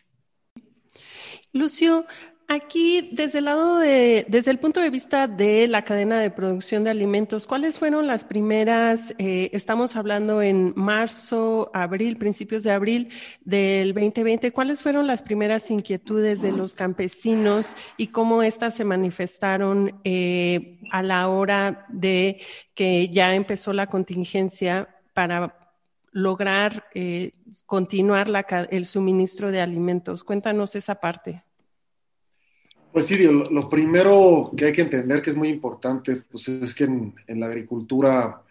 Lucio, 1.53 2.05
Aquí, 2.49 3.09
desde 3.11 3.39
el 3.39 3.45
lado 3.45 3.79
de, 3.79 4.25
desde 4.29 4.51
el 4.51 4.59
punto 4.59 4.79
de 4.79 4.89
vista 4.89 5.27
de 5.27 5.67
la 5.67 5.81
cadena 5.83 6.21
de 6.21 6.31
producción 6.31 6.85
de 6.85 6.89
alimentos, 6.89 7.45
¿cuáles 7.45 7.77
fueron 7.77 8.07
las 8.07 8.23
primeras, 8.23 9.13
eh, 9.17 9.49
estamos 9.51 9.97
hablando 9.97 10.41
en 10.41 10.71
marzo, 10.77 11.69
abril, 11.73 12.15
principios 12.15 12.63
de 12.63 12.71
abril 12.71 13.09
del 13.43 13.93
2020, 13.93 14.53
¿cuáles 14.53 14.81
fueron 14.81 15.07
las 15.07 15.23
primeras 15.23 15.69
inquietudes 15.69 16.41
de 16.41 16.53
los 16.53 16.73
campesinos 16.73 17.75
y 17.97 18.07
cómo 18.07 18.41
éstas 18.41 18.75
se 18.75 18.85
manifestaron 18.85 19.99
eh, 20.05 20.79
a 20.89 21.03
la 21.03 21.27
hora 21.27 21.85
de 21.89 22.39
que 22.73 23.09
ya 23.09 23.35
empezó 23.35 23.73
la 23.73 23.87
contingencia 23.87 24.87
para 25.13 25.73
lograr 26.13 26.85
eh, 26.93 27.33
continuar 27.65 28.29
la, 28.29 28.45
el 28.71 28.85
suministro 28.85 29.51
de 29.51 29.59
alimentos? 29.59 30.23
Cuéntanos 30.23 30.77
esa 30.77 30.95
parte. 30.95 31.43
Pues 32.97 33.05
sí, 33.05 33.17
lo, 33.19 33.69
primero 33.69 34.51
que 34.57 34.65
hay 34.65 34.73
que 34.73 34.81
entender 34.81 35.21
que 35.21 35.29
es 35.29 35.35
muy 35.35 35.49
importante, 35.49 36.15
pues 36.15 36.47
es 36.47 36.73
que 36.73 36.85
en, 36.85 37.13
la 37.27 37.45
agricultura, 37.45 38.41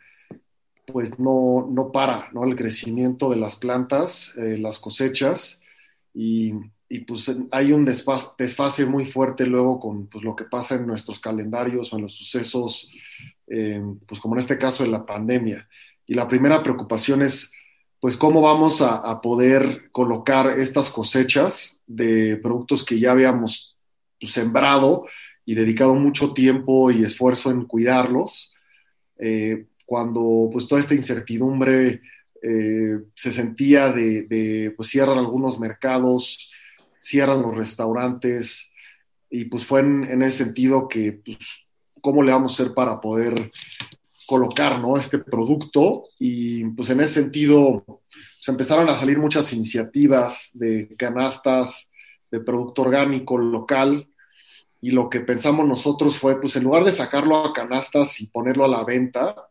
pues 0.87 1.19
no, 1.19 1.69
no, 1.69 1.91
para, 1.91 2.31
¿no? 2.33 2.45
El 2.45 2.55
crecimiento 2.55 3.29
de 3.29 3.39
las 3.39 3.57
plantas, 3.57 4.33
eh, 4.37 4.57
las 4.57 4.79
cosechas, 4.79 5.61
y, 6.15 6.53
pues 7.09 7.29
hay 7.51 7.73
un 7.73 7.85
desfase, 7.85 8.29
desfase, 8.39 8.87
muy 8.87 9.07
fuerte 9.07 9.47
luego 9.49 9.81
con 9.81 10.07
pues, 10.07 10.23
lo 10.23 10.37
que 10.37 10.45
pasa 10.45 10.77
en 10.77 10.87
nuestros 10.87 11.19
calendarios 11.19 11.93
o 11.93 11.97
en 11.97 12.03
los 12.03 12.15
sucesos, 12.15 12.89
eh, 13.49 13.83
pues 14.07 14.21
como 14.21 14.37
en 14.37 14.39
este 14.39 14.59
caso 14.59 14.85
de 14.85 14.91
la 14.91 15.05
pandemia. 15.05 15.69
Y 16.07 16.15
la 16.15 16.29
primera 16.29 16.63
preocupación 16.63 17.21
es, 17.23 17.51
pues, 17.99 18.17
cómo 18.17 18.43
vamos 18.43 18.81
a, 18.81 18.99
a 18.99 19.21
poder 19.21 19.91
colocar 19.91 20.47
estas 20.47 20.89
cosechas 20.89 21.81
de 21.89 22.37
productos 22.37 22.85
que 22.85 23.01
ya 23.01 23.11
habíamos 23.11 23.76
sembrado 24.23 25.07
y 25.45 25.55
dedicado 25.55 25.95
mucho 25.95 26.33
tiempo 26.33 26.91
y 26.91 27.05
esfuerzo 27.05 27.51
en 27.51 27.65
cuidarlos, 27.67 28.53
eh, 29.19 29.67
cuando 29.85 30.51
pues 30.53 30.67
toda 30.67 30.81
esta 30.81 30.95
incertidumbre 30.95 32.03
eh, 32.43 32.99
se 33.15 33.33
sentía 33.33 33.93
de, 33.93 34.73
pues 34.77 34.89
cierran 34.89 35.19
algunos 35.19 35.59
mercados, 35.59 36.51
cierran 37.01 37.43
los 37.43 37.57
restaurantes, 37.57 38.73
y 39.31 39.45
pues 39.47 39.65
fue 39.65 39.81
en, 39.81 40.23
ese 40.23 40.45
sentido 40.45 40.89
que, 40.89 41.13
pues, 41.13 41.39
¿cómo 42.01 42.23
le 42.23 42.33
vamos 42.33 42.53
a 42.53 42.63
hacer 42.63 42.75
para 42.75 43.01
poder 43.01 43.51
colocar 44.27 44.81
¿no? 44.81 44.97
este 44.97 45.19
producto? 45.19 46.05
Y 46.19 46.65
pues 46.71 46.91
en 46.91 47.01
ese 47.01 47.23
sentido 47.23 47.85
se 48.41 48.51
empezaron 48.51 48.89
a 48.89 48.95
salir 48.95 49.19
muchas 49.19 49.53
iniciativas 49.53 50.51
de 50.55 50.95
canastas 50.97 51.91
producto 52.41 52.83
orgánico 52.83 53.39
local 53.39 54.09
y 54.81 54.91
lo 54.91 55.09
que 55.09 55.21
pensamos 55.21 55.67
nosotros 55.67 56.19
fue, 56.19 56.41
pues 56.41 56.57
en 56.57 56.65
lugar 56.65 56.85
de 56.85 56.93
sacarlo 56.93 57.37
a 57.37 57.53
canastas 57.53 58.21
y 58.21 58.27
ponerlo 58.27 58.65
a 58.65 58.69
la 58.69 58.85
venta, 58.85 59.49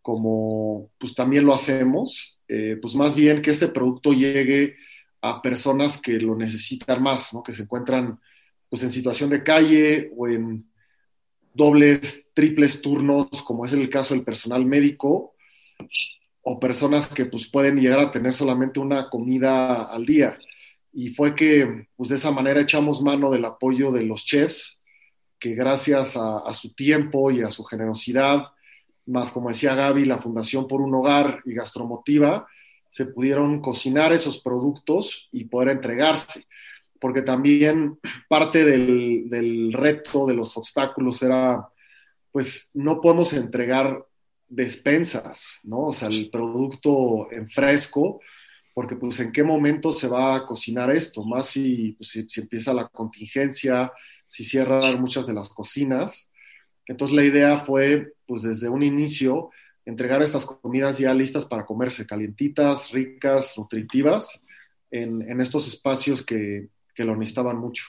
como 0.00 0.90
pues 0.98 1.14
también 1.14 1.44
lo 1.44 1.54
hacemos, 1.54 2.38
eh, 2.48 2.78
pues 2.80 2.94
más 2.94 3.14
bien 3.14 3.42
que 3.42 3.50
este 3.50 3.68
producto 3.68 4.12
llegue 4.12 4.76
a 5.20 5.42
personas 5.42 6.00
que 6.00 6.14
lo 6.14 6.36
necesitan 6.36 7.02
más, 7.02 7.32
¿no? 7.32 7.42
que 7.42 7.52
se 7.52 7.62
encuentran 7.62 8.18
pues 8.68 8.82
en 8.82 8.90
situación 8.90 9.30
de 9.30 9.42
calle 9.42 10.10
o 10.16 10.26
en 10.26 10.66
dobles, 11.52 12.26
triples 12.32 12.80
turnos, 12.80 13.28
como 13.44 13.66
es 13.66 13.72
el 13.72 13.90
caso 13.90 14.14
del 14.14 14.24
personal 14.24 14.64
médico, 14.64 15.34
o 16.40 16.58
personas 16.58 17.08
que 17.08 17.26
pues 17.26 17.46
pueden 17.46 17.78
llegar 17.78 18.00
a 18.00 18.10
tener 18.10 18.32
solamente 18.32 18.80
una 18.80 19.10
comida 19.10 19.84
al 19.84 20.06
día 20.06 20.38
y 20.92 21.10
fue 21.10 21.34
que 21.34 21.86
pues 21.96 22.10
de 22.10 22.16
esa 22.16 22.30
manera 22.30 22.60
echamos 22.60 23.02
mano 23.02 23.30
del 23.30 23.44
apoyo 23.44 23.90
de 23.90 24.04
los 24.04 24.24
chefs, 24.24 24.80
que 25.38 25.54
gracias 25.54 26.16
a, 26.16 26.52
su 26.54 26.72
tiempo 26.74 27.30
y 27.30 27.42
a 27.42 27.50
su 27.50 27.64
generosidad, 27.64 28.44
más 29.06 29.32
como 29.32 29.48
decía 29.48 29.74
Gaby, 29.74 30.04
la 30.04 30.18
Fundación 30.18 30.68
por 30.68 30.80
un 30.80 30.94
Hogar 30.94 31.40
y 31.44 31.54
Gastromotiva, 31.54 32.46
se 32.88 33.06
pudieron 33.06 33.60
cocinar 33.60 34.12
esos 34.12 34.38
productos 34.38 35.28
y 35.32 35.44
poder 35.44 35.70
entregarse. 35.70 36.46
Porque 37.00 37.22
también 37.22 37.98
parte 38.28 38.64
del, 38.64 39.28
del 39.28 39.72
reto, 39.72 40.26
de 40.26 40.34
los 40.34 40.56
obstáculos 40.56 41.20
era, 41.22 41.68
pues 42.30 42.70
no 42.74 43.00
podemos 43.00 43.32
entregar 43.32 44.06
despensas, 44.48 45.58
¿no? 45.64 45.88
O 45.88 45.92
sea, 45.92 46.06
el 46.06 46.28
producto 46.30 47.32
en 47.32 47.50
fresco, 47.50 48.20
porque 48.74 48.96
pues 48.96 49.20
en 49.20 49.32
qué 49.32 49.42
momento 49.42 49.92
se 49.92 50.08
va 50.08 50.36
a 50.36 50.46
cocinar 50.46 50.90
esto, 50.90 51.24
más 51.24 51.46
si, 51.48 51.92
pues, 51.92 52.10
si, 52.28 52.40
empieza 52.40 52.72
la 52.72 52.88
contingencia, 52.88 53.92
si 54.26 54.44
cierran 54.44 55.00
muchas 55.00 55.26
de 55.26 55.34
las 55.34 55.48
cocinas. 55.48 56.30
Entonces 56.86 57.14
la 57.14 57.24
idea 57.24 57.58
fue, 57.58 58.14
pues 58.26 58.42
desde 58.42 58.68
un 58.68 58.82
inicio, 58.82 59.50
entregar 59.84 60.22
estas 60.22 60.46
comidas 60.46 60.98
ya 60.98 61.12
listas 61.12 61.44
para 61.44 61.66
comerse, 61.66 62.06
calientitas, 62.06 62.90
ricas, 62.90 63.56
nutritivas, 63.58 64.42
en, 64.90 65.22
en 65.28 65.40
estos 65.40 65.68
espacios 65.68 66.22
que, 66.22 66.68
que 66.94 67.04
lo 67.04 67.16
necesitaban 67.16 67.58
mucho. 67.58 67.84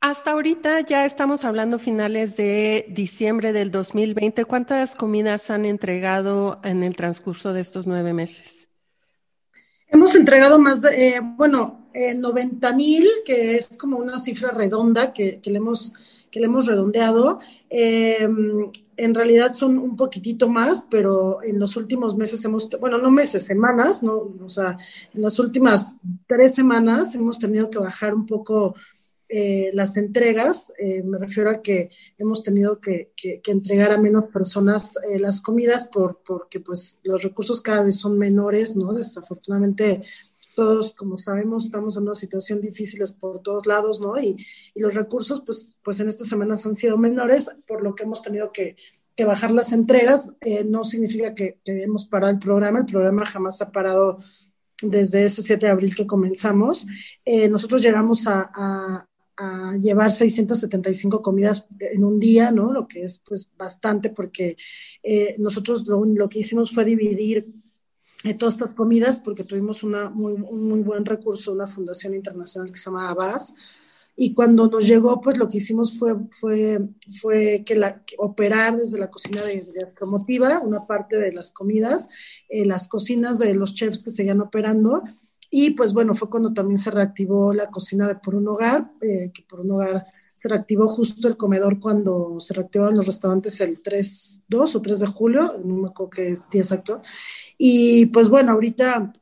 Hasta 0.00 0.32
ahorita 0.32 0.80
ya 0.80 1.04
estamos 1.04 1.44
hablando 1.44 1.78
finales 1.78 2.34
de 2.36 2.86
diciembre 2.88 3.52
del 3.52 3.70
2020. 3.70 4.46
¿Cuántas 4.46 4.94
comidas 4.94 5.50
han 5.50 5.66
entregado 5.66 6.58
en 6.64 6.84
el 6.84 6.96
transcurso 6.96 7.52
de 7.52 7.60
estos 7.60 7.86
nueve 7.86 8.14
meses? 8.14 8.69
Hemos 9.90 10.14
entregado 10.14 10.58
más 10.58 10.82
de, 10.82 11.08
eh, 11.08 11.20
bueno, 11.36 11.88
eh, 11.92 12.14
90 12.14 12.72
mil, 12.74 13.08
que 13.24 13.56
es 13.56 13.76
como 13.76 13.98
una 13.98 14.18
cifra 14.18 14.52
redonda 14.52 15.12
que, 15.12 15.40
le, 15.42 15.56
hemos, 15.56 15.92
que 16.30 16.38
le 16.38 16.46
hemos 16.46 16.66
redondeado. 16.66 17.40
Em, 17.68 18.70
en 18.96 19.14
realidad 19.14 19.52
son 19.52 19.78
un 19.78 19.96
poquitito 19.96 20.48
más, 20.48 20.86
pero 20.90 21.42
en 21.42 21.58
los 21.58 21.76
últimos 21.76 22.16
meses 22.16 22.44
hemos, 22.44 22.68
bueno, 22.78 22.98
no 22.98 23.10
meses, 23.10 23.44
semanas, 23.44 24.02
¿no? 24.02 24.32
O 24.44 24.48
sea, 24.48 24.76
en 25.14 25.22
las 25.22 25.38
últimas 25.38 25.96
tres 26.26 26.54
semanas 26.54 27.14
hemos 27.14 27.38
tenido 27.38 27.70
que 27.70 27.78
bajar 27.78 28.14
un 28.14 28.26
poco 28.26 28.74
eh, 29.32 29.70
las 29.74 29.96
entregas, 29.96 30.72
eh, 30.76 31.04
me 31.04 31.16
refiero 31.16 31.50
a 31.50 31.62
que 31.62 31.88
hemos 32.18 32.42
tenido 32.42 32.80
que, 32.80 33.12
entregar 33.46 33.92
a 33.92 33.96
menos 33.96 34.26
personas 34.26 34.98
eh, 35.08 35.20
las 35.20 35.40
comidas 35.40 35.84
por, 35.84 36.20
porque 36.26 36.58
pues 36.58 36.98
los 37.04 37.22
recursos 37.22 37.60
cada 37.60 37.84
vez 37.84 37.94
son 37.94 38.18
menores, 38.18 38.74
¿no? 38.74 38.92
Desafortunadamente 38.92 40.02
todos, 40.56 40.94
como 40.94 41.16
sabemos, 41.16 41.66
estamos 41.66 41.96
en 41.96 42.02
una 42.02 42.16
situación 42.16 42.60
difícil 42.60 43.04
por 43.20 43.40
todos 43.40 43.68
lados, 43.68 44.00
¿no? 44.00 44.20
Y, 44.20 44.36
los 44.74 44.96
recursos, 44.96 45.42
pues, 45.46 45.78
pues 45.84 46.00
en 46.00 46.08
estas 46.08 46.26
semanas 46.26 46.66
han 46.66 46.74
sido 46.74 46.98
menores, 46.98 47.50
por 47.68 47.84
lo 47.84 47.94
que 47.94 48.02
hemos 48.02 48.22
tenido 48.22 48.50
que, 48.50 48.74
bajar 49.24 49.50
las 49.50 49.72
entregas. 49.72 50.32
no 50.64 50.82
significa 50.84 51.34
que, 51.34 51.58
hemos 51.66 52.06
parado 52.06 52.32
el 52.32 52.38
programa, 52.38 52.78
el 52.78 52.86
programa 52.86 53.26
jamás 53.26 53.60
ha 53.60 53.70
parado 53.70 54.18
desde 54.82 55.26
ese 55.26 55.42
7 55.42 55.66
de 55.66 55.72
abril 55.72 55.94
que 55.94 56.06
comenzamos. 56.06 56.86
nosotros 57.50 57.82
llegamos 57.82 58.26
a, 58.26 58.50
a 58.54 59.09
llevar 59.78 60.10
675 60.10 61.22
comidas 61.22 61.66
en 61.78 62.04
un 62.04 62.18
día, 62.20 62.50
¿no? 62.50 62.72
Lo 62.72 62.86
que 62.86 63.02
es 63.02 63.22
pues 63.26 63.52
bastante 63.56 64.10
porque 64.10 64.56
eh, 65.02 65.36
nosotros 65.38 65.86
lo, 65.86 66.04
lo, 66.04 66.28
que 66.28 66.40
hicimos 66.40 66.72
fue 66.72 66.84
dividir 66.84 67.44
eh, 68.24 68.34
todas 68.34 68.54
estas 68.54 68.74
comidas 68.74 69.18
porque 69.18 69.44
tuvimos 69.44 69.82
una 69.82 70.10
muy, 70.10 70.34
un 70.34 70.68
muy 70.68 70.82
buen 70.82 71.04
recurso, 71.04 71.52
una 71.52 71.66
fundación 71.66 72.14
internacional 72.14 72.70
que 72.70 72.78
se 72.78 72.86
llama 72.86 73.10
ABAS, 73.10 73.54
y 74.22 74.34
cuando 74.34 74.68
nos 74.68 74.86
llegó, 74.86 75.18
pues 75.22 75.38
lo 75.38 75.48
que 75.48 75.56
hicimos 75.56 75.98
fue, 75.98 76.14
fue, 76.30 76.90
fue 77.20 77.62
que, 77.64 77.74
la, 77.74 78.02
operar 78.18 78.76
desde 78.76 78.98
la 78.98 79.10
cocina 79.10 79.42
de, 79.42 79.62
de 79.62 79.82
Astromotiva, 79.82 80.60
una 80.60 80.86
parte 80.86 81.16
de 81.16 81.32
las 81.32 81.52
comidas, 81.52 82.10
eh, 82.50 82.66
las 82.66 82.86
cocinas 82.86 83.38
de 83.38 83.54
los 83.54 83.74
chefs 83.74 84.02
que 84.04 84.10
seguían 84.10 84.42
operando, 84.42 85.02
y 85.50 85.70
pues 85.70 85.92
bueno, 85.92 86.14
fue 86.14 86.30
cuando 86.30 86.52
también 86.52 86.78
se 86.78 86.90
reactivó 86.90 87.52
la 87.52 87.66
cocina 87.66 88.06
de 88.06 88.14
Por 88.14 88.36
un 88.36 88.48
Hogar, 88.48 88.92
eh, 89.00 89.30
que 89.34 89.42
Por 89.42 89.60
un 89.60 89.72
Hogar 89.72 90.04
se 90.32 90.48
reactivó 90.48 90.88
justo 90.88 91.28
el 91.28 91.36
comedor 91.36 91.80
cuando 91.80 92.40
se 92.40 92.54
reactivaron 92.54 92.96
los 92.96 93.06
restaurantes 93.06 93.60
el 93.60 93.80
3, 93.80 94.44
2 94.48 94.76
o 94.76 94.82
3 94.82 95.00
de 95.00 95.06
julio, 95.06 95.54
no 95.62 95.74
me 95.74 95.88
acuerdo 95.88 96.10
qué 96.10 96.28
es 96.28 96.48
día 96.48 96.62
exacto. 96.62 97.02
Y 97.58 98.06
pues 98.06 98.30
bueno, 98.30 98.52
ahorita 98.52 99.12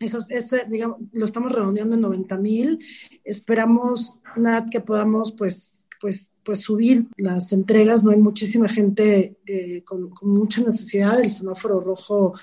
ese, 0.00 0.64
digamos, 0.68 0.98
lo 1.12 1.24
estamos 1.24 1.52
redondeando 1.52 1.94
en 1.94 2.00
90 2.00 2.38
mil. 2.38 2.78
Esperamos, 3.22 4.18
Nat, 4.36 4.68
que 4.70 4.80
podamos 4.80 5.32
pues 5.32 5.76
pues, 6.00 6.30
pues 6.42 6.60
subir 6.60 7.06
las 7.18 7.52
entregas, 7.52 8.02
¿no? 8.02 8.10
Hay 8.10 8.16
muchísima 8.16 8.68
gente 8.68 9.36
eh, 9.46 9.84
con, 9.84 10.08
con, 10.10 10.30
mucha 10.30 10.62
necesidad, 10.62 11.20
el 11.20 11.30
semáforo 11.30 11.78
rojo 11.78 12.34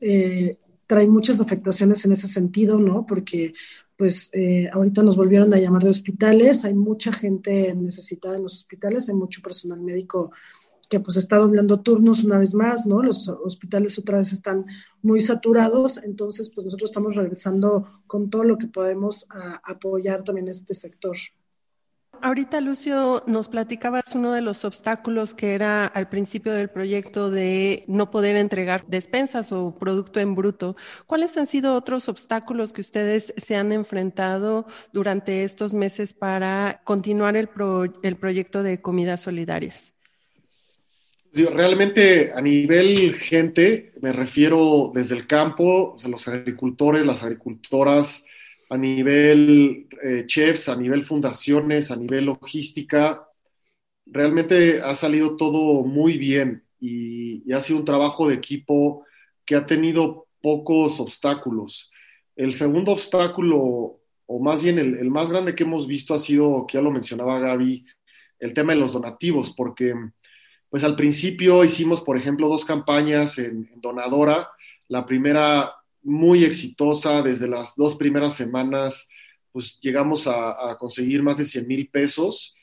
eh, 0.00 0.58
trae 0.92 1.06
muchas 1.06 1.40
afectaciones 1.40 2.04
en 2.04 2.12
ese 2.12 2.28
sentido, 2.28 2.78
¿no? 2.78 3.06
Porque 3.06 3.54
pues 3.96 4.28
eh, 4.34 4.68
ahorita 4.70 5.02
nos 5.02 5.16
volvieron 5.16 5.54
a 5.54 5.58
llamar 5.58 5.82
de 5.82 5.88
hospitales, 5.88 6.66
hay 6.66 6.74
mucha 6.74 7.14
gente 7.14 7.74
necesitada 7.74 8.36
en 8.36 8.42
los 8.42 8.56
hospitales, 8.56 9.08
hay 9.08 9.14
mucho 9.14 9.40
personal 9.40 9.80
médico 9.80 10.32
que 10.90 11.00
pues 11.00 11.16
está 11.16 11.38
doblando 11.38 11.80
turnos 11.80 12.24
una 12.24 12.38
vez 12.38 12.52
más, 12.52 12.84
¿no? 12.84 13.02
Los 13.02 13.26
hospitales 13.26 13.98
otra 13.98 14.18
vez 14.18 14.34
están 14.34 14.66
muy 15.00 15.22
saturados, 15.22 15.96
entonces 15.96 16.50
pues 16.54 16.66
nosotros 16.66 16.90
estamos 16.90 17.16
regresando 17.16 18.02
con 18.06 18.28
todo 18.28 18.44
lo 18.44 18.58
que 18.58 18.66
podemos 18.66 19.26
a 19.30 19.62
apoyar 19.64 20.22
también 20.24 20.48
este 20.48 20.74
sector. 20.74 21.16
Ahorita, 22.24 22.60
Lucio, 22.60 23.24
nos 23.26 23.48
platicabas 23.48 24.14
uno 24.14 24.32
de 24.32 24.42
los 24.42 24.64
obstáculos 24.64 25.34
que 25.34 25.54
era 25.54 25.86
al 25.86 26.08
principio 26.08 26.52
del 26.52 26.70
proyecto 26.70 27.32
de 27.32 27.82
no 27.88 28.12
poder 28.12 28.36
entregar 28.36 28.84
despensas 28.86 29.50
o 29.50 29.76
producto 29.76 30.20
en 30.20 30.36
bruto. 30.36 30.76
¿Cuáles 31.08 31.36
han 31.36 31.48
sido 31.48 31.74
otros 31.74 32.08
obstáculos 32.08 32.72
que 32.72 32.80
ustedes 32.80 33.34
se 33.36 33.56
han 33.56 33.72
enfrentado 33.72 34.68
durante 34.92 35.42
estos 35.42 35.74
meses 35.74 36.14
para 36.14 36.80
continuar 36.84 37.36
el, 37.36 37.48
el 38.04 38.16
proyecto 38.16 38.62
de 38.62 38.80
comidas 38.80 39.20
solidarias? 39.20 39.92
Realmente 41.32 42.30
a 42.32 42.40
nivel 42.40 43.14
gente, 43.14 43.90
me 44.00 44.12
refiero 44.12 44.92
desde 44.94 45.16
el 45.16 45.26
campo, 45.26 45.96
los 46.06 46.28
agricultores, 46.28 47.04
las 47.04 47.24
agricultoras, 47.24 48.24
a 48.72 48.78
nivel 48.78 49.86
eh, 50.02 50.24
chefs, 50.26 50.70
a 50.70 50.76
nivel 50.76 51.04
fundaciones, 51.04 51.90
a 51.90 51.96
nivel 51.96 52.24
logística. 52.24 53.28
Realmente 54.06 54.80
ha 54.80 54.94
salido 54.94 55.36
todo 55.36 55.84
muy 55.84 56.16
bien 56.16 56.64
y, 56.80 57.52
ha 57.52 57.60
sido 57.60 57.80
un 57.80 57.84
trabajo 57.84 58.26
de 58.26 58.34
equipo 58.34 59.04
que 59.44 59.56
ha 59.56 59.66
tenido 59.66 60.26
pocos 60.40 61.00
obstáculos. 61.00 61.90
El 62.34 62.54
segundo 62.54 62.92
obstáculo, 62.92 64.00
o 64.24 64.40
más 64.40 64.62
bien 64.62 64.78
el, 64.78 65.10
más 65.10 65.28
grande 65.28 65.54
que 65.54 65.64
hemos 65.64 65.86
visto 65.86 66.14
ha 66.14 66.18
sido, 66.18 66.64
que 66.66 66.78
ya 66.78 66.82
lo 66.82 66.90
mencionaba 66.90 67.40
Gaby, 67.40 67.84
el 68.38 68.54
tema 68.54 68.72
de 68.72 68.78
los 68.78 68.90
donativos, 68.90 69.50
porque 69.50 69.94
pues 70.70 70.82
al 70.82 70.96
principio 70.96 71.62
hicimos, 71.62 72.00
por 72.00 72.16
ejemplo, 72.16 72.48
dos 72.48 72.64
campañas 72.64 73.38
en 73.38 73.68
Donadora. 73.82 74.48
La 74.88 75.04
primera 75.04 75.74
muy 76.02 76.44
exitosa. 76.44 77.22
Desde 77.22 77.48
las 77.48 77.74
dos 77.76 77.96
primeras 77.96 78.34
semanas, 78.34 79.08
pues 79.52 79.78
llegamos 79.80 80.26
a, 80.26 80.76
conseguir 80.78 81.22
más 81.22 81.36
de 81.36 81.44
100 81.44 81.66
mil 81.66 81.88
pesos, 81.88 82.56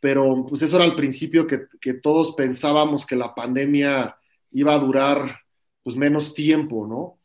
pero 0.00 0.46
pues 0.48 0.62
eso 0.62 0.76
era 0.76 0.84
al 0.84 0.96
principio 0.96 1.46
que, 1.46 1.66
que, 1.80 1.94
todos 1.94 2.34
pensábamos 2.34 3.04
que 3.04 3.16
la 3.16 3.34
pandemia 3.34 4.16
iba 4.52 4.74
a 4.74 4.78
durar 4.78 5.40
pues 5.82 5.96
menos 5.96 6.32
tiempo, 6.32 6.86
¿no? 6.86 7.18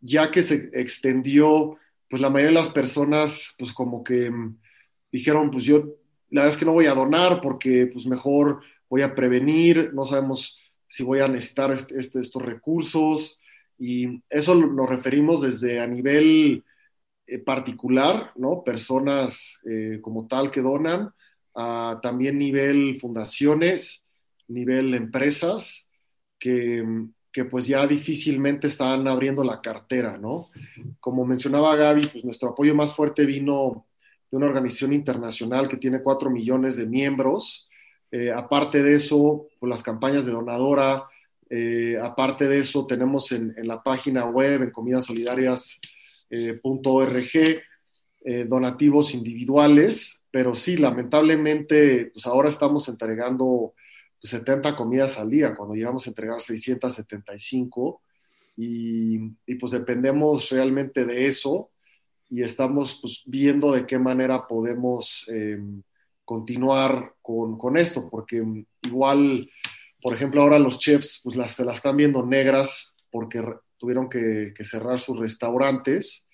Ya 0.00 0.30
que 0.30 0.42
se 0.42 0.70
extendió, 0.72 1.76
pues 2.08 2.20
la 2.20 2.30
mayoría 2.30 2.58
de 2.58 2.64
las 2.64 2.72
personas 2.72 3.54
pues 3.58 3.72
como 3.72 4.04
que 4.04 4.30
mm, 4.30 4.58
dijeron, 5.10 5.50
pues 5.50 5.64
yo 5.64 5.96
la 6.30 6.42
verdad 6.42 6.54
es 6.54 6.58
que 6.58 6.64
no 6.64 6.72
voy 6.72 6.86
a 6.86 6.94
donar 6.94 7.40
porque 7.40 7.86
pues 7.86 8.06
mejor 8.06 8.62
voy 8.88 9.02
a 9.02 9.14
prevenir, 9.14 9.92
no 9.94 10.04
sabemos 10.04 10.58
si 10.86 11.02
voy 11.02 11.20
a 11.20 11.28
necesitar 11.28 11.72
este, 11.72 11.96
este 11.98 12.20
estos 12.20 12.42
recursos, 12.42 13.39
y 13.80 14.22
eso 14.28 14.54
nos 14.54 14.88
referimos 14.88 15.40
desde 15.40 15.80
a 15.80 15.86
nivel 15.86 16.62
eh, 17.26 17.38
particular, 17.38 18.30
¿no? 18.36 18.62
Personas 18.62 19.58
eh, 19.64 20.00
como 20.02 20.28
tal 20.28 20.50
que 20.50 20.60
donan, 20.60 21.14
a 21.54 21.98
también 22.02 22.38
nivel 22.38 23.00
fundaciones, 23.00 24.04
nivel 24.48 24.92
empresas, 24.92 25.88
que, 26.38 26.84
que, 27.32 27.46
pues 27.46 27.66
ya 27.66 27.86
difícilmente 27.86 28.66
están 28.66 29.08
abriendo 29.08 29.42
la 29.44 29.62
cartera, 29.62 30.18
¿no? 30.18 30.50
Como 31.00 31.24
mencionaba 31.24 31.74
Gaby, 31.74 32.08
pues 32.08 32.22
nuestro 32.24 32.50
apoyo 32.50 32.74
más 32.74 32.94
fuerte 32.94 33.24
vino 33.24 33.86
de 34.30 34.36
una 34.36 34.46
organización 34.46 34.92
internacional 34.92 35.68
que 35.68 35.78
tiene 35.78 36.02
cuatro 36.02 36.28
millones 36.28 36.76
de 36.76 36.86
miembros. 36.86 37.70
Eh, 38.10 38.30
aparte 38.30 38.82
de 38.82 38.96
eso, 38.96 39.46
pues 39.58 39.70
las 39.70 39.82
campañas 39.82 40.26
de 40.26 40.32
donadora, 40.32 41.04
eh, 41.52 41.98
aparte 42.00 42.46
de 42.46 42.58
eso, 42.58 42.86
tenemos 42.86 43.32
en, 43.32 43.52
la 43.66 43.82
página 43.82 44.24
web, 44.26 44.62
en 44.62 44.70
comidasolidarias.org, 44.70 45.80
eh, 46.30 47.62
eh, 48.22 48.44
donativos 48.44 49.14
individuales, 49.14 50.22
pero 50.30 50.54
sí, 50.54 50.76
lamentablemente, 50.76 52.12
pues 52.12 52.24
ahora 52.26 52.48
estamos 52.48 52.88
entregando 52.88 53.74
70 54.22 54.62
pues, 54.62 54.74
comidas 54.74 55.18
al 55.18 55.28
día, 55.28 55.56
cuando 55.56 55.74
llegamos 55.74 56.06
a 56.06 56.10
entregar 56.10 56.40
675, 56.40 58.00
y, 58.56 59.18
y 59.44 59.54
pues 59.56 59.72
dependemos 59.72 60.50
realmente 60.50 61.04
de 61.04 61.26
eso 61.26 61.70
y 62.28 62.42
estamos 62.42 62.98
pues, 63.00 63.22
viendo 63.26 63.72
de 63.72 63.86
qué 63.86 63.98
manera 63.98 64.46
podemos 64.46 65.28
continuar 66.24 67.14
con, 67.22 67.58
con, 67.58 67.76
esto, 67.76 68.08
porque 68.08 68.44
igual 68.82 69.50
por 70.02 70.14
ejemplo, 70.14 70.42
ahora 70.42 70.58
los 70.58 70.78
chefs 70.78 71.20
pues 71.22 71.36
las, 71.36 71.52
se 71.52 71.64
las 71.64 71.76
están 71.76 71.96
viendo 71.96 72.24
negras 72.24 72.94
porque 73.10 73.42
tuvieron 73.76 74.08
que, 74.08 74.52
cerrar 74.62 75.00
sus 75.00 75.18
restaurantes. 75.18 76.26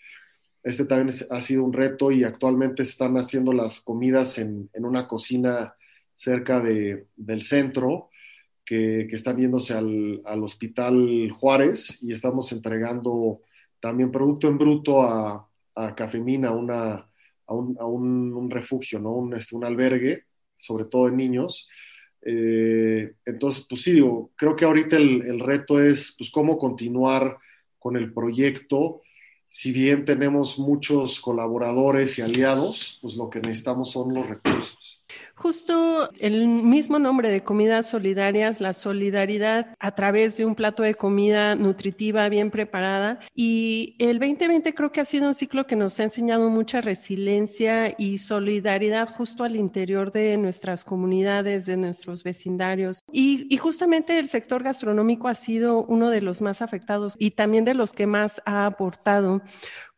Este 0.63 0.85
también 0.85 1.17
ha 1.31 1.41
sido 1.41 1.63
un 1.63 1.73
reto 1.73 2.11
y 2.11 2.25
actualmente 2.25 2.83
están 2.83 3.17
haciendo 3.17 3.53
las 3.53 3.81
comidas 3.81 4.39
en, 4.39 4.69
una 4.75 5.07
cocina 5.07 5.75
cerca 6.15 6.61
de, 6.61 7.07
del 7.17 7.43
centro, 7.43 8.11
que, 8.65 9.03
están 9.11 9.39
yéndose 9.39 9.75
al, 9.75 10.43
Hospital 10.43 11.31
Juárez 11.31 12.03
y 12.03 12.13
estamos 12.13 12.51
entregando 12.53 13.43
también 13.81 14.11
producto 14.11 14.49
en 14.49 14.59
bruto 14.59 15.03
a, 15.03 15.49
a 15.77 15.95
Cafemina, 15.95 16.51
una, 16.51 17.09
a, 17.47 17.55
un, 17.55 18.51
refugio, 18.51 18.99
¿no? 18.99 19.13
un, 19.13 19.35
este, 19.35 19.55
un 19.55 19.65
albergue, 19.65 20.25
sobre 20.57 20.87
todo 20.87 21.07
de 21.07 21.13
niños 21.13 21.69
eh, 22.29 23.15
entonces, 23.25 23.65
pues 23.69 23.83
sí, 23.83 23.93
digo, 23.93 24.33
creo 24.35 24.57
que 24.57 24.65
ahorita 24.65 24.97
el, 24.97 25.39
reto 25.39 25.81
es, 25.81 26.15
pues, 26.19 26.31
cómo 26.31 26.59
continuar 26.59 27.39
con 27.79 27.97
el 27.97 28.13
proyecto. 28.13 29.03
Si 29.49 29.71
bien 29.71 30.05
tenemos 30.05 30.59
muchos 30.59 31.21
colaboradores 31.21 32.19
y 32.19 32.23
aliados, 32.23 32.99
pues 33.01 33.15
lo 33.15 33.31
que 33.31 33.41
necesitamos 33.41 33.93
son 33.93 34.13
los 34.13 34.29
recursos. 34.29 35.01
Justo 35.39 36.09
el 36.19 36.49
mismo 36.49 36.99
nombre 36.99 37.29
de 37.29 37.45
comidas 37.45 37.91
solidarias, 37.91 38.63
la 38.63 38.73
solidaridad 38.73 39.77
a 39.79 39.95
través 39.95 40.39
de 40.39 40.47
un 40.47 40.55
plato 40.55 40.83
de 40.83 40.95
comida 40.95 41.55
nutritiva 41.55 42.27
bien 42.31 42.51
preparada. 42.51 43.21
Y 43.35 43.97
el 43.99 44.19
2020 44.19 44.75
creo 44.75 44.93
que 44.93 45.03
ha 45.03 45.05
sido 45.05 45.29
un 45.29 45.35
ciclo 45.35 45.67
que 45.67 45.77
nos 45.77 46.01
ha 46.01 46.05
enseñado 46.05 46.49
mucha 46.49 46.81
resiliencia 46.81 47.95
y 47.99 48.17
solidaridad 48.17 49.11
justo 49.15 49.45
al 49.45 49.57
interior 49.57 50.11
de 50.11 50.39
nuestras 50.39 50.85
comunidades, 50.85 51.67
de 51.67 51.77
nuestros 51.77 52.25
vecindarios. 52.25 53.05
Y, 53.13 53.55
justamente 53.59 54.19
el 54.19 54.29
sector 54.29 54.63
gastronómico 54.63 55.29
ha 55.29 55.35
sido 55.35 55.85
uno 55.85 56.09
de 56.09 56.23
los 56.23 56.41
más 56.41 56.63
afectados 56.63 57.15
y 57.19 57.33
también 57.33 57.65
de 57.65 57.75
los 57.75 57.93
que 57.93 58.07
más 58.07 58.41
ha 58.47 58.65
aportado. 58.65 59.43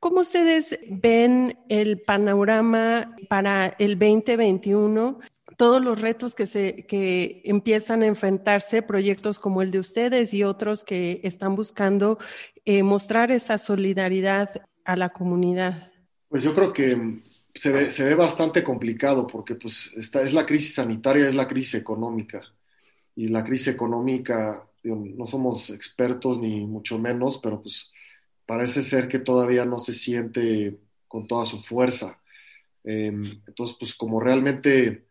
¿Cómo 0.01 0.21
ustedes 0.21 0.79
ven 0.89 1.59
el 1.69 2.01
panorama 2.01 3.17
para 3.29 3.75
el 3.81 3.99
2021? 3.99 5.19
Todos 5.59 5.85
los 5.85 6.01
retos 6.01 6.37
que, 6.37 6.47
se, 6.47 6.87
que 6.87 7.43
empiezan 7.45 8.03
a 8.03 8.07
enfrentarse, 8.07 8.81
proyectos 8.81 9.41
como 9.41 9.61
el 9.61 9.73
de 9.73 9.81
ustedes 9.81 10.33
y 10.33 10.45
otros 10.45 10.85
que 10.85 11.21
están 11.25 11.57
buscando 11.57 12.19
eh, 12.65 12.85
mostrar 12.85 13.33
esa 13.33 13.59
solidaridad 13.59 14.51
a 14.85 14.95
la 14.95 15.09
comunidad. 15.09 15.91
Pues 16.29 16.45
yo 16.45 16.55
creo 16.55 16.73
que 16.73 17.21
se 17.55 17.73
ve, 17.73 17.91
se 17.91 18.05
ve 18.05 18.15
bastante 18.15 18.63
complicado 18.63 19.27
porque 19.27 19.57
pues 19.57 19.91
esta 19.97 20.23
es 20.23 20.33
la 20.33 20.47
crisis 20.47 20.75
sanitaria, 20.75 21.29
es 21.29 21.35
la 21.35 21.49
crisis 21.49 21.75
económica. 21.75 22.41
Y 23.17 23.27
la 23.27 23.43
crisis 23.43 23.67
económica, 23.67 24.63
no 24.85 25.27
somos 25.27 25.71
expertos 25.71 26.39
ni 26.39 26.65
mucho 26.67 27.01
menos, 27.01 27.41
pero 27.43 27.61
pues 27.61 27.91
parece 28.47 28.85
ser 28.85 29.09
que 29.09 29.19
todavía 29.19 29.65
no 29.65 29.81
se 29.81 29.93
siente 29.93 30.79
con 31.09 31.27
toda 31.27 31.45
su 31.47 31.59
fuerza. 31.59 32.21
Em, 32.85 33.25
entonces, 33.47 33.77
pues 33.77 33.93
como 33.93 34.21
realmente 34.21 35.08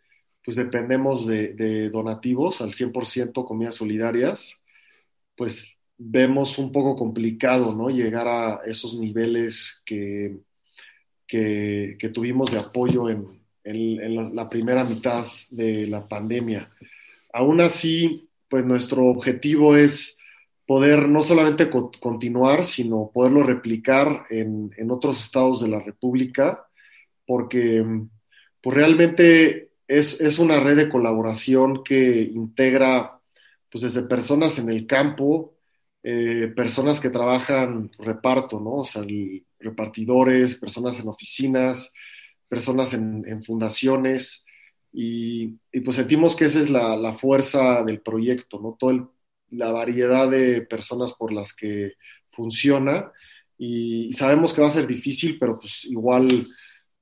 pues 0.47 0.55
dependemos 0.55 1.27
de, 1.27 1.89
donativos 1.89 2.62
al 2.62 2.71
100% 2.71 3.45
comidas 3.45 3.75
solidarias, 3.75 4.63
pues 5.36 5.77
vemos 5.97 6.57
un 6.57 6.71
poco 6.71 6.95
complicado, 6.95 7.75
¿no? 7.75 7.89
Llegar 7.89 8.29
a 8.29 8.62
esos 8.65 8.97
niveles 8.97 9.83
que, 9.86 10.38
que, 11.27 12.12
tuvimos 12.13 12.51
de 12.51 12.60
apoyo 12.60 13.10
en, 13.10 13.36
la, 14.36 14.47
primera 14.47 14.86
mitad 14.86 15.25
de 15.49 15.86
la 15.86 16.07
pandemia. 16.07 16.71
Aún 17.33 17.60
así, 17.60 18.29
pues 18.47 18.63
nuestro 18.65 19.05
objetivo 19.07 19.75
es 19.75 20.17
poder 20.65 21.10
no 21.10 21.23
solamente 21.23 21.69
continuar, 21.69 22.63
sino 22.63 23.12
poderlo 23.13 23.43
replicar 23.43 24.27
en, 24.29 24.71
otros 24.89 25.19
estados 25.19 25.60
de 25.60 25.67
la 25.67 25.81
República, 25.81 26.65
porque 27.25 27.83
pues 28.62 28.77
realmente 28.77 29.66
es, 29.88 30.39
una 30.39 30.60
red 30.60 30.76
de 30.76 30.89
colaboración 30.89 31.84
que 31.84 32.21
integra 32.21 33.19
pues 33.69 33.84
desde 33.84 34.04
personas 34.04 34.60
en 34.60 34.69
el 34.69 34.88
campo, 34.88 35.56
eh, 36.04 36.52
personas 36.56 37.00
que 37.00 37.10
trabajan 37.10 37.91
reparto, 37.97 38.60
¿no? 38.60 38.76
O 38.78 38.86
sea, 38.86 39.04
repartidores, 39.60 40.56
personas 40.56 41.00
en 41.00 41.10
oficinas, 41.10 41.91
personas 42.47 42.93
en, 42.93 43.43
fundaciones, 43.43 44.45
y, 44.93 45.47
pues 45.84 45.97
sentimos 45.97 46.36
que 46.36 46.45
esa 46.45 46.60
es 46.62 46.69
la, 46.69 47.13
fuerza 47.13 47.84
del 47.84 48.02
proyecto, 48.02 48.60
¿no? 48.60 48.78
Toda 48.80 49.10
la 49.50 49.71
variedad 49.71 50.30
de 50.30 50.62
personas 50.62 51.13
por 51.13 51.34
las 51.34 51.54
que 51.54 51.93
funciona 52.32 53.12
y, 53.58 54.13
sabemos 54.13 54.54
que 54.54 54.62
va 54.62 54.67
a 54.67 54.71
ser 54.71 54.88
difícil, 54.88 55.38
pero 55.39 55.60
pues 55.60 55.86
igual 55.86 56.47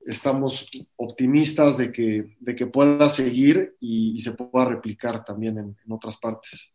estamos 0.06 0.68
optimistas 0.96 1.78
de 1.78 1.92
que, 1.92 2.36
de 2.40 2.54
que 2.54 2.66
pueda 2.66 3.10
seguir 3.10 3.76
y, 3.80 4.20
se 4.20 4.32
pueda 4.32 4.66
replicar 4.66 5.24
también 5.24 5.58
en, 5.58 5.92
otras 5.92 6.16
partes. 6.16 6.72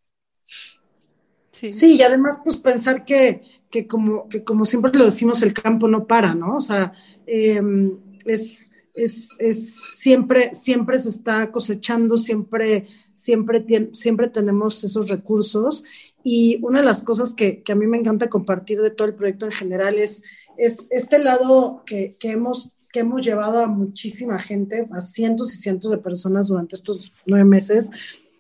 Sí. 1.52 1.96
y 1.96 2.02
además 2.02 2.42
pues 2.44 2.58
pensar 2.58 3.06
que, 3.06 3.44
como, 3.88 4.28
que 4.28 4.44
como 4.44 4.66
siempre 4.66 4.92
lo 4.94 5.06
decimos, 5.06 5.42
el 5.42 5.54
campo 5.54 5.88
no 5.88 6.08
para, 6.08 6.34
¿no? 6.34 6.58
O 6.58 6.62
sea, 6.62 6.92
em, 7.26 7.98
es 8.26 8.72
es, 8.94 9.30
es, 9.40 9.82
siempre, 9.96 10.54
siempre 10.54 10.98
se 10.98 11.10
está 11.10 11.52
cosechando, 11.52 12.18
siempre, 12.18 12.88
siempre, 13.14 13.90
siempre 13.94 14.28
tenemos 14.30 14.84
esos 14.84 15.10
recursos. 15.10 15.84
Y 16.24 16.60
una 16.64 16.80
de 16.80 16.86
las 16.86 17.02
cosas 17.02 17.34
que, 17.34 17.64
que, 17.64 17.72
a 17.72 17.76
mí 17.76 17.88
me 17.88 17.98
encanta 17.98 18.30
compartir 18.30 18.82
de 18.82 18.92
todo 18.92 19.08
el 19.08 19.16
proyecto 19.16 19.46
en 19.46 19.52
general 19.52 19.98
es, 19.98 20.24
es 20.58 20.88
este 20.92 21.20
lado 21.20 21.84
que, 21.86 22.16
que, 22.20 22.32
hemos, 22.32 22.74
que 22.92 23.02
hemos 23.02 23.22
llevado 23.22 23.60
a 23.60 23.68
muchísima 23.68 24.38
gente, 24.40 24.88
a 24.92 25.02
cientos 25.02 25.54
y 25.54 25.58
cientos 25.58 25.92
de 25.92 25.98
personas 25.98 26.48
durante 26.48 26.76
estos 26.76 27.14
nueve 27.26 27.46
meses, 27.46 27.90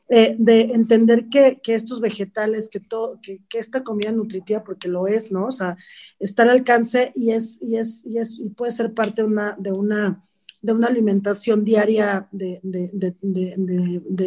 eh, 0.10 0.36
de 0.38 0.62
entender 0.74 1.30
que, 1.30 1.60
que, 1.64 1.74
estos 1.74 2.02
vegetales, 2.02 2.68
que, 2.68 2.82
todo, 2.82 3.20
que, 3.22 3.42
que, 3.48 3.60
esta 3.60 3.84
comida 3.84 4.12
nutritiva, 4.12 4.64
porque 4.64 4.90
lo 4.90 5.08
es, 5.08 5.32
¿no? 5.32 5.46
O 5.46 5.52
sea, 5.52 5.78
está 6.20 6.44
al 6.44 6.50
alcance 6.50 7.14
y, 7.16 7.32
es, 7.32 7.62
y, 7.62 7.78
es, 7.78 8.06
y, 8.06 8.18
es, 8.18 8.38
y 8.38 8.50
puede 8.50 8.72
ser 8.72 8.94
parte 8.94 9.22
de 9.22 9.28
una, 9.28 9.56
de 9.58 9.72
una 9.72 10.22
de 10.62 10.74
una 10.74 10.88
alimentación 10.88 11.64
diaria 11.64 12.28
de, 12.32 12.62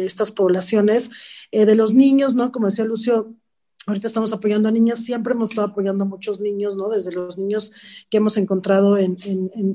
estas 0.05 0.31
poblaciones, 0.31 1.09
eh, 1.51 1.65
de 1.65 1.75
los 1.75 1.93
niños, 1.93 2.35
¿no? 2.35 2.51
Como 2.51 2.67
decía 2.67 2.83
Lucio, 2.85 3.33
ahorita 3.87 4.07
estamos 4.07 4.33
apoyando 4.33 4.69
a 4.69 4.71
niñas, 4.71 4.99
siempre 4.99 5.33
hemos 5.33 5.51
estado 5.51 5.67
apoyando 5.67 6.03
a 6.03 6.07
muchos 6.07 6.39
niños, 6.39 6.75
¿no? 6.75 6.89
Desde 6.89 7.11
los 7.11 7.37
niños 7.37 7.71
que 8.09 8.17
hemos 8.17 8.37
encontrado 8.37 8.97
en, 8.97 9.17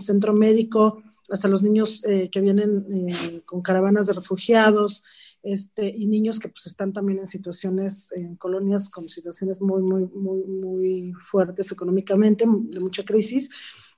centro 0.00 0.32
médico 0.32 1.02
hasta 1.28 1.48
los 1.48 1.62
niños 1.62 2.02
eh, 2.04 2.28
que 2.30 2.40
vienen 2.40 2.86
eh, 2.90 3.42
con 3.44 3.62
caravanas 3.62 4.06
de 4.06 4.14
refugiados, 4.14 5.04
este, 5.42 5.88
y 5.88 6.06
niños 6.06 6.38
que 6.38 6.48
pues 6.48 6.66
están 6.66 6.92
también 6.92 7.20
en 7.20 7.26
situaciones, 7.26 8.12
en 8.12 8.36
colonias 8.36 8.90
con 8.90 9.08
situaciones 9.08 9.62
muy, 9.62 9.80
muy, 9.80 10.06
muy, 10.06 10.44
muy 10.44 11.12
fuertes 11.12 11.72
económicamente, 11.72 12.44
de 12.46 12.80
mucha 12.80 13.04
crisis. 13.04 13.48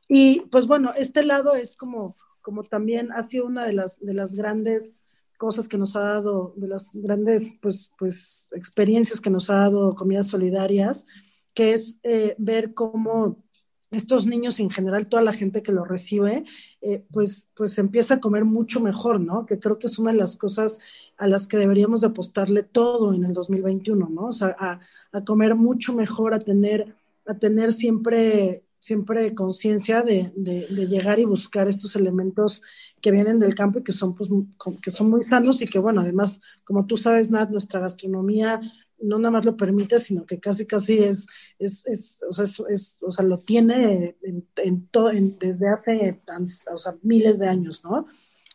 Y 0.09 0.43
pues 0.51 0.67
bueno, 0.67 0.93
este 0.97 1.25
lado 1.25 1.55
es 1.55 1.75
como 1.75 2.17
como 2.43 2.65
también 2.65 3.13
ha 3.13 3.23
sido 3.23 3.47
una 3.47 3.65
de 3.65 3.73
las, 3.73 4.01
de 4.01 4.13
las 4.13 4.35
grandes 4.35 5.07
cosas 5.43 5.67
que 5.67 5.77
nos 5.77 5.97
ha 5.97 6.03
dado, 6.03 6.55
de 6.57 6.69
las 6.69 6.93
grandes 6.95 7.59
pues, 7.61 7.91
pues, 7.99 8.49
experiencias 8.53 9.21
que 9.21 9.29
nos 9.29 9.51
ha 9.51 9.57
dado 9.57 9.97
Comidas 9.97 10.29
Solidarias, 10.29 11.05
que 11.53 11.73
es 11.73 11.99
eh, 12.05 12.37
ver 12.39 12.75
cómo 12.75 13.43
estos 13.91 14.25
niños 14.25 14.61
en 14.61 14.71
general, 14.71 15.09
toda 15.09 15.25
la 15.25 15.33
gente 15.33 15.61
que 15.65 15.73
lo 15.73 15.85
recibe, 15.85 16.45
eh, 16.81 17.05
pues, 17.13 17.49
pues 17.57 17.77
empieza 17.79 18.15
a 18.15 18.21
comer 18.21 18.45
mucho 18.45 18.79
mejor, 18.79 19.19
¿no? 19.19 19.45
Que 19.45 19.59
creo 19.59 19.81
que 19.81 19.89
es 19.89 19.99
una 19.99 20.13
de 20.13 20.19
las 20.19 20.37
cosas 20.37 20.79
a 21.17 21.27
las 21.27 21.49
que 21.49 21.57
deberíamos 21.57 22.05
apostarle 22.05 22.63
todo 22.63 23.13
en 23.13 23.25
el 23.25 23.33
2021, 23.33 24.11
¿no? 24.11 24.27
O 24.27 24.33
sea, 24.33 24.55
a, 24.61 24.79
a 25.11 25.25
comer 25.25 25.57
mucho 25.57 25.93
mejor, 25.93 26.35
a 26.35 26.39
tener, 26.39 26.95
a 27.27 27.35
tener 27.35 27.73
siempre 27.73 28.63
siempre 28.83 29.33
conciencia 29.33 30.03
de, 30.03 30.33
de, 30.35 30.67
llegar 30.89 31.21
y 31.21 31.25
buscar 31.25 31.69
estos 31.69 31.95
elementos 31.95 32.63
que 33.01 33.13
vienen 33.13 33.39
del 33.39 33.55
campo 33.55 33.79
y 33.79 33.85
que 33.85 33.93
son, 33.93 34.17
pues, 34.17 34.29
que 34.83 34.91
son 34.91 35.09
muy 35.09 35.23
sanos 35.23 35.63
y 35.63 35.69
que, 35.69 35.79
bueno, 35.79 36.01
además, 36.01 36.41
como 36.65 36.85
tú 36.85 36.97
sabes, 36.97 37.31
Nat, 37.31 37.49
nuestra 37.49 37.79
gastronomía 37.79 38.61
no 39.01 39.21
nada 39.21 39.31
más 39.31 39.45
lo 39.45 39.57
permite, 39.57 40.01
sino 40.01 40.27
que 40.27 40.41
casi, 40.41 40.67
casi 40.67 40.99
es, 40.99 41.29
es, 41.61 41.87
es 41.87 42.25
o, 42.29 42.33
sea, 42.33 42.45
es, 42.71 42.99
o 43.03 43.13
sea, 43.13 43.25
lo 43.25 43.39
tiene 43.39 44.17
en, 44.57 44.89
todo, 44.89 45.13
desde 45.13 45.69
hace 45.69 46.19
o 46.73 46.79
sea, 46.79 46.97
miles 47.03 47.39
de 47.39 47.47
años, 47.47 47.85
¿no? 47.85 48.09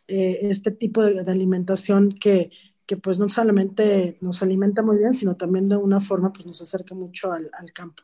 Eh, 0.08 0.40
este 0.42 0.72
tipo 0.72 1.02
de, 1.02 1.20
alimentación 1.20 2.12
que, 2.12 2.50
que, 2.84 2.98
pues, 2.98 3.18
no 3.18 3.30
solamente 3.30 4.18
nos 4.20 4.42
alimenta 4.42 4.82
muy 4.82 4.98
bien, 4.98 5.14
sino 5.14 5.36
también 5.36 5.70
de 5.70 5.78
una 5.78 6.00
forma, 6.00 6.34
pues, 6.34 6.44
nos 6.44 6.60
acerca 6.60 6.94
mucho 6.94 7.32
al, 7.32 7.50
al 7.58 7.72
campo. 7.72 8.02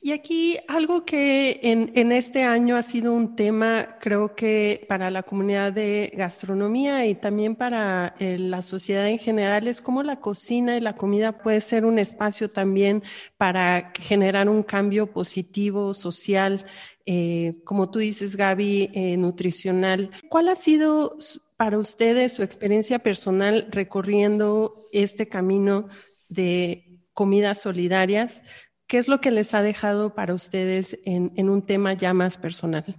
Y 0.00 0.12
aquí 0.12 0.56
algo 0.68 1.04
que 1.04 1.58
en, 1.60 2.12
este 2.12 2.44
año 2.44 2.76
ha 2.76 2.84
sido 2.84 3.12
un 3.12 3.34
tema, 3.34 3.98
creo 4.00 4.36
que 4.36 4.86
para 4.88 5.10
la 5.10 5.24
comunidad 5.24 5.72
de 5.72 6.12
gastronomía 6.16 7.04
y 7.06 7.16
también 7.16 7.56
para 7.56 8.14
eh, 8.20 8.38
la 8.38 8.62
sociedad 8.62 9.08
en 9.08 9.18
general, 9.18 9.66
es 9.66 9.80
cómo 9.80 10.04
la 10.04 10.20
cocina 10.20 10.76
y 10.76 10.80
la 10.80 10.94
comida 10.94 11.38
puede 11.38 11.60
ser 11.60 11.84
un 11.84 11.98
espacio 11.98 12.48
también 12.48 13.02
para 13.36 13.92
generar 13.98 14.48
un 14.48 14.62
cambio 14.62 15.08
positivo, 15.08 15.92
social, 15.94 16.64
eh, 17.04 17.60
como 17.64 17.90
tú 17.90 17.98
dices, 17.98 18.36
Gaby, 18.36 18.90
eh, 18.94 19.16
nutricional. 19.16 20.12
¿Cuál 20.28 20.48
ha 20.48 20.54
sido 20.54 21.18
para 21.56 21.76
ustedes 21.76 22.34
su 22.34 22.44
experiencia 22.44 23.00
personal 23.00 23.66
recorriendo 23.70 24.86
este 24.92 25.26
camino 25.26 25.88
de 26.28 27.00
comidas 27.14 27.62
solidarias? 27.62 28.44
¿Qué 28.88 28.96
es 28.96 29.06
lo 29.06 29.20
que 29.20 29.30
les 29.30 29.52
ha 29.52 29.60
dejado 29.60 30.14
para 30.14 30.32
ustedes 30.32 30.98
en, 31.04 31.50
un 31.50 31.60
tema 31.60 31.92
ya 31.92 32.14
más 32.14 32.38
personal? 32.38 32.96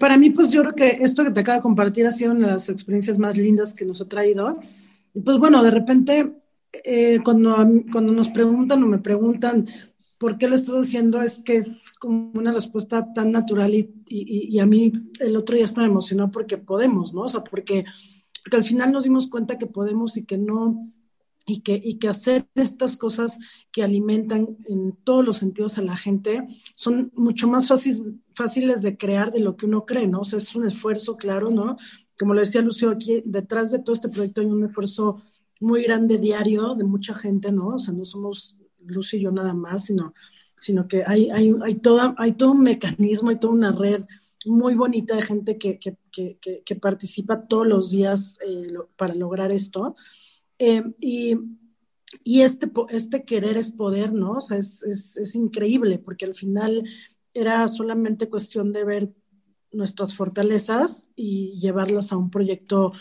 Para 0.00 0.18
mí, 0.18 0.30
pues 0.30 0.50
yo 0.50 0.62
creo 0.62 0.74
que 0.74 0.98
esto 1.00 1.22
que 1.22 1.30
te 1.30 1.40
acabo 1.40 1.58
de 1.58 1.62
compartir 1.62 2.06
ha 2.06 2.10
sido 2.10 2.32
una 2.32 2.48
de 2.48 2.52
las 2.54 2.68
experiencias 2.68 3.16
más 3.16 3.38
lindas 3.38 3.72
que 3.72 3.84
nos 3.84 4.00
ha 4.00 4.08
traído. 4.08 4.58
Y 5.14 5.20
pues 5.20 5.38
bueno, 5.38 5.62
de 5.62 5.70
repente, 5.70 6.34
eh, 6.72 7.20
cuando, 7.24 7.56
cuando 7.92 8.12
nos 8.12 8.30
preguntan 8.30 8.82
o 8.82 8.86
me 8.88 8.98
preguntan 8.98 9.64
por 10.18 10.38
qué 10.38 10.48
lo 10.48 10.56
estás 10.56 10.74
haciendo, 10.74 11.22
es 11.22 11.38
que 11.38 11.54
es 11.54 11.92
como 11.92 12.32
una 12.34 12.50
respuesta 12.50 13.12
tan 13.12 13.30
natural 13.30 13.72
y, 13.72 13.92
y, 14.08 14.58
a 14.58 14.66
mí 14.66 14.92
el 15.20 15.36
otro 15.36 15.54
día 15.54 15.66
estaba 15.66 15.86
emocionado 15.86 16.32
porque 16.32 16.58
podemos, 16.58 17.14
¿no? 17.14 17.22
O 17.22 17.28
sea, 17.28 17.44
porque, 17.44 17.84
porque 18.42 18.56
al 18.56 18.64
final 18.64 18.90
nos 18.90 19.04
dimos 19.04 19.28
cuenta 19.28 19.56
que 19.56 19.66
podemos 19.66 20.16
y 20.16 20.24
que 20.24 20.36
no 20.36 20.82
y 21.46 21.60
que, 21.60 21.78
y 21.82 21.98
que 21.98 22.08
hacer 22.08 22.48
estas 22.54 22.96
cosas 22.96 23.38
que 23.70 23.82
alimentan 23.82 24.56
en 24.66 24.92
todos 25.04 25.24
los 25.24 25.38
sentidos 25.38 25.78
a 25.78 25.82
la 25.82 25.96
gente 25.96 26.44
son 26.74 27.12
mucho 27.14 27.48
más 27.48 27.68
fáciles 27.68 28.82
de 28.82 28.96
crear 28.96 29.30
de 29.30 29.40
lo 29.40 29.56
que 29.56 29.66
uno 29.66 29.84
cree, 29.84 30.06
¿no? 30.06 30.20
O 30.20 30.24
sea, 30.24 30.38
es 30.38 30.54
un 30.54 30.66
esfuerzo, 30.66 31.16
claro, 31.16 31.50
¿no? 31.50 31.76
Como 32.18 32.34
lo 32.34 32.40
decía 32.40 32.62
Lucio, 32.62 32.90
aquí 32.90 33.22
detrás 33.24 33.70
de 33.70 33.80
todo 33.80 33.92
este 33.92 34.08
proyecto 34.08 34.40
hay 34.40 34.46
un 34.46 34.64
esfuerzo 34.64 35.22
muy 35.60 35.82
grande 35.82 36.18
diario 36.18 36.74
de 36.74 36.84
mucha 36.84 37.14
gente, 37.14 37.52
¿no? 37.52 37.68
O 37.68 37.78
sea, 37.78 37.92
no 37.92 38.04
somos 38.04 38.56
Lucio 38.86 39.18
y 39.18 39.22
yo 39.22 39.30
nada 39.30 39.54
más, 39.54 39.84
sino, 39.84 40.14
sino 40.58 40.88
que 40.88 41.04
hay, 41.06 41.30
hay, 41.30 41.54
hay, 41.62 41.74
toda, 41.76 42.14
hay 42.18 42.32
todo 42.32 42.52
un 42.52 42.62
mecanismo, 42.62 43.30
hay 43.30 43.38
toda 43.38 43.52
una 43.52 43.72
red 43.72 44.04
muy 44.46 44.74
bonita 44.74 45.16
de 45.16 45.22
gente 45.22 45.58
que, 45.58 45.78
que, 45.78 45.96
que, 46.10 46.62
que 46.64 46.76
participa 46.76 47.38
todos 47.38 47.66
los 47.66 47.90
días 47.90 48.38
eh, 48.46 48.72
para 48.96 49.14
lograr 49.14 49.52
esto. 49.52 49.94
Eh, 50.58 50.82
y, 51.00 51.36
y 52.22 52.40
este, 52.42 52.70
este 52.90 53.24
querer 53.24 53.56
es 53.56 53.70
poder, 53.70 54.12
¿no? 54.12 54.32
O 54.32 54.40
sea, 54.40 54.58
es, 54.58 54.82
es, 54.82 55.16
es 55.16 55.34
increíble, 55.34 55.98
porque 55.98 56.24
al 56.24 56.34
final 56.34 56.84
era 57.32 57.66
solamente 57.68 58.28
cuestión 58.28 58.72
de 58.72 58.84
ver 58.84 59.12
nuestras 59.72 60.14
fortalezas 60.14 61.06
y 61.16 61.58
llevarlas 61.60 62.12
a 62.12 62.16
un 62.16 62.30
proyecto 62.30 62.92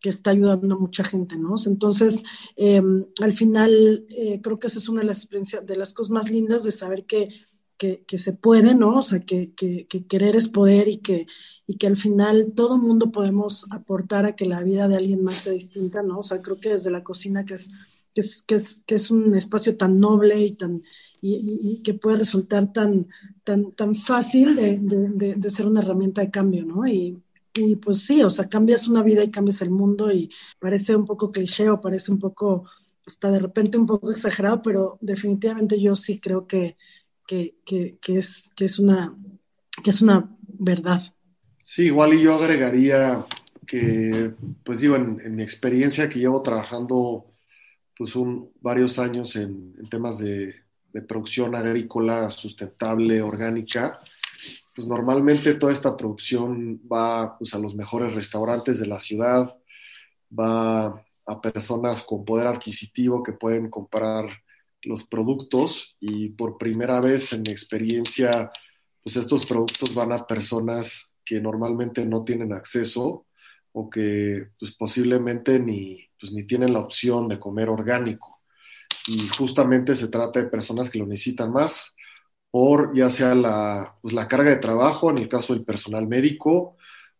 que 0.00 0.08
está 0.08 0.30
ayudando 0.30 0.74
a 0.74 0.78
mucha 0.78 1.04
gente, 1.04 1.36
¿no? 1.38 1.54
Entonces, 1.66 2.22
eh, 2.56 2.80
al 3.20 3.32
final, 3.32 4.06
eh, 4.08 4.40
creo 4.40 4.56
que 4.56 4.68
esa 4.68 4.78
es 4.78 4.88
una 4.88 5.00
de 5.00 5.06
las, 5.06 5.28
de 5.28 5.76
las 5.76 5.92
cosas 5.92 6.10
más 6.10 6.30
lindas 6.30 6.64
de 6.64 6.72
saber 6.72 7.04
que 7.04 7.28
que, 7.80 8.18
se 8.18 8.34
puede, 8.34 8.74
¿no? 8.74 8.98
O 8.98 9.02
sea, 9.02 9.20
que, 9.20 9.54
que, 9.54 9.86
querer 10.06 10.36
es 10.36 10.48
poder 10.48 10.86
y 10.88 10.98
que, 10.98 11.26
y 11.66 11.78
que 11.78 11.86
al 11.86 11.96
final 11.96 12.52
todo 12.54 12.76
mundo 12.76 13.10
podemos 13.10 13.66
aportar 13.70 14.26
a 14.26 14.36
que 14.36 14.44
la 14.44 14.62
vida 14.62 14.86
de 14.86 14.96
alguien 14.96 15.24
más 15.24 15.38
sea 15.38 15.54
distinta, 15.54 16.02
¿no? 16.02 16.18
O 16.18 16.22
sea, 16.22 16.42
creo 16.42 16.60
que 16.60 16.68
desde 16.70 16.90
la 16.90 17.02
cocina, 17.02 17.46
que 17.46 17.54
es, 17.54 17.70
que 18.14 18.20
es, 18.20 18.42
que 18.42 18.54
es, 18.56 18.84
que 18.86 18.94
es 18.96 19.10
un 19.10 19.34
espacio 19.34 19.78
tan 19.78 19.98
noble 19.98 20.38
y 20.38 20.52
tan 20.52 20.82
y, 21.22 21.80
que 21.82 21.94
puede 21.94 22.18
resultar 22.18 22.72
tan, 22.72 23.08
tan, 23.44 23.72
tan 23.72 23.94
fácil 23.94 24.56
de, 24.56 24.78
de, 24.78 25.34
de, 25.34 25.50
ser 25.50 25.66
una 25.66 25.80
herramienta 25.80 26.20
de 26.20 26.30
cambio, 26.30 26.64
¿no? 26.64 26.86
Y, 26.86 27.22
y 27.54 27.76
pues 27.76 28.04
sí, 28.04 28.22
o 28.22 28.30
sea, 28.30 28.48
cambias 28.48 28.88
una 28.88 29.02
vida 29.02 29.24
y 29.24 29.30
cambias 29.30 29.60
el 29.62 29.70
mundo 29.70 30.12
y 30.12 30.30
parece 30.58 30.96
un 30.96 31.06
poco 31.06 31.30
cliché 31.30 31.68
o 31.70 31.80
parece 31.80 32.12
un 32.12 32.18
poco, 32.18 32.64
hasta 33.06 33.30
de 33.30 33.38
repente 33.38 33.78
un 33.78 33.86
poco 33.86 34.10
exagerado, 34.10 34.62
pero 34.62 34.98
definitivamente 35.00 35.80
yo 35.80 35.96
sí 35.96 36.20
creo 36.20 36.46
que, 36.46 36.76
que, 37.30 37.98
es, 38.18 38.50
que, 38.56 38.64
es, 38.64 38.78
una, 38.78 39.16
que 39.82 39.90
es 39.90 40.02
una 40.02 40.36
verdad. 40.42 41.14
Sí, 41.62 41.84
igual 41.84 42.14
y 42.14 42.22
yo 42.22 42.34
agregaría 42.34 43.24
que, 43.66 44.32
pues 44.64 44.80
digo, 44.80 44.96
en, 44.96 45.36
mi 45.36 45.42
experiencia 45.42 46.08
que 46.08 46.18
llevo 46.18 46.42
trabajando 46.42 47.26
pues 47.96 48.16
un, 48.16 48.50
varios 48.60 48.98
años 48.98 49.36
en, 49.36 49.74
temas 49.88 50.18
de, 50.18 50.54
producción 51.06 51.54
agrícola 51.54 52.28
sustentable, 52.30 53.22
orgánica, 53.22 54.00
pues 54.74 54.88
normalmente 54.88 55.54
toda 55.54 55.72
esta 55.72 55.96
producción 55.96 56.80
va 56.92 57.38
pues, 57.38 57.54
a 57.54 57.60
los 57.60 57.76
mejores 57.76 58.12
restaurantes 58.12 58.80
de 58.80 58.88
la 58.88 58.98
ciudad, 58.98 59.56
va 60.36 61.04
a 61.26 61.40
personas 61.40 62.02
con 62.02 62.24
poder 62.24 62.48
adquisitivo 62.48 63.22
que 63.22 63.34
pueden 63.34 63.70
comprar 63.70 64.26
los 64.82 65.04
productos 65.04 65.96
y 66.00 66.30
por 66.30 66.58
primera 66.58 67.00
vez 67.00 67.32
en 67.32 67.42
mi 67.42 67.52
experiencia, 67.52 68.50
pues 69.02 69.16
estos 69.16 69.46
productos 69.46 69.94
van 69.94 70.12
a 70.12 70.26
personas 70.26 71.14
que 71.24 71.40
normalmente 71.40 72.06
no 72.06 72.24
tienen 72.24 72.52
acceso 72.52 73.26
o 73.72 73.88
que 73.88 74.48
pues 74.58 74.72
posiblemente 74.72 75.58
ni, 75.60 76.08
pues, 76.18 76.32
ni 76.32 76.44
tienen 76.44 76.72
la 76.72 76.80
opción 76.80 77.28
de 77.28 77.38
comer 77.38 77.68
orgánico. 77.68 78.40
Y 79.06 79.28
justamente 79.28 79.94
se 79.96 80.08
trata 80.08 80.40
de 80.40 80.48
personas 80.48 80.90
que 80.90 80.98
lo 80.98 81.06
necesitan 81.06 81.52
más 81.52 81.94
por 82.50 82.94
ya 82.94 83.10
sea 83.10 83.34
la, 83.34 83.96
pues, 84.02 84.12
la 84.12 84.28
carga 84.28 84.50
de 84.50 84.56
trabajo 84.56 85.10
en 85.10 85.18
el 85.18 85.28
caso 85.28 85.54
del 85.54 85.64
personal 85.64 86.06
médico 86.08 86.76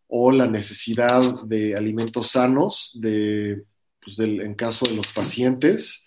o 0.08 0.32
la 0.32 0.48
necesidad 0.48 1.42
de 1.44 1.76
alimentos 1.76 2.32
sanos 2.32 2.98
de, 3.00 3.62
pues, 4.02 4.16
del, 4.16 4.40
en 4.40 4.54
caso 4.54 4.86
de 4.86 4.96
los 4.96 5.06
pacientes 5.08 6.04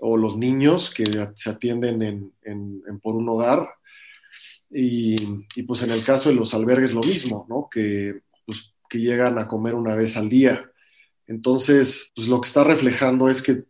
o 0.00 0.16
los 0.16 0.36
niños 0.36 0.90
que 0.90 1.04
se 1.34 1.50
atienden 1.50 2.32
en, 2.42 3.00
por 3.02 3.14
un 3.14 3.28
hogar. 3.28 3.68
Y, 4.70 5.16
y, 5.56 5.62
pues 5.64 5.82
en 5.82 5.90
el 5.90 6.04
caso 6.04 6.28
de 6.28 6.36
los 6.36 6.54
albergues 6.54 6.92
lo 6.92 7.00
mismo, 7.00 7.46
¿no? 7.48 7.68
Que, 7.70 8.22
pues, 8.46 8.72
que 8.88 9.00
llegan 9.00 9.38
a 9.38 9.48
comer 9.48 9.74
una 9.74 9.94
vez 9.94 10.16
al 10.16 10.28
día. 10.28 10.70
Entonces, 11.26 12.12
pues 12.14 12.28
lo 12.28 12.40
que 12.40 12.48
está 12.48 12.64
reflejando 12.64 13.28
es 13.28 13.42
que, 13.42 13.64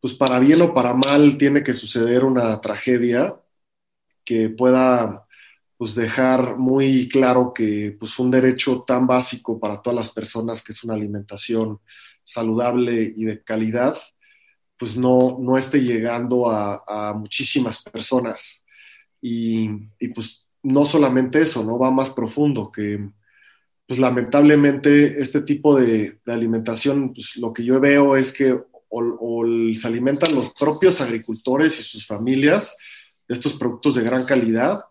pues 0.00 0.14
para 0.14 0.38
bien 0.38 0.62
o 0.62 0.74
para 0.74 0.94
mal, 0.94 1.36
tiene 1.36 1.62
que 1.62 1.74
suceder 1.74 2.24
una 2.24 2.60
tragedia 2.60 3.40
que 4.24 4.50
pueda 4.50 5.26
pues 5.76 5.94
dejar 5.94 6.56
muy 6.56 7.08
claro 7.08 7.52
que 7.54 7.94
pues 7.98 8.18
un 8.18 8.30
derecho 8.30 8.82
tan 8.86 9.06
básico 9.06 9.60
para 9.60 9.80
todas 9.82 9.96
las 9.96 10.10
personas 10.10 10.62
que 10.62 10.72
es 10.72 10.82
una 10.84 10.94
alimentación 10.94 11.80
saludable 12.24 13.14
y 13.16 13.24
de 13.24 13.42
calidad, 13.42 13.96
pues 14.78 14.96
no, 14.96 15.38
no 15.40 15.56
esté 15.56 15.82
llegando 15.82 16.50
a, 16.50 17.14
muchísimas 17.16 17.82
personas. 17.82 18.64
Y, 19.20 19.68
pues 20.14 20.48
no 20.62 20.84
solamente 20.84 21.40
eso, 21.40 21.64
¿no? 21.64 21.78
Va 21.78 21.90
más 21.90 22.10
profundo, 22.10 22.70
que 22.70 23.08
pues 23.86 24.00
lamentablemente 24.00 25.20
este 25.20 25.42
tipo 25.42 25.78
de, 25.78 26.18
alimentación, 26.26 27.14
pues 27.14 27.36
lo 27.36 27.52
que 27.52 27.64
yo 27.64 27.80
veo 27.80 28.16
es 28.16 28.32
que 28.32 28.58
o, 28.88 29.44
se 29.74 29.86
alimentan 29.86 30.34
los 30.34 30.52
propios 30.52 31.00
agricultores 31.00 31.78
y 31.80 31.82
sus 31.82 32.06
familias 32.06 32.76
de 33.28 33.34
estos 33.34 33.54
productos 33.54 33.94
de 33.94 34.02
gran 34.02 34.24
calidad, 34.24 34.84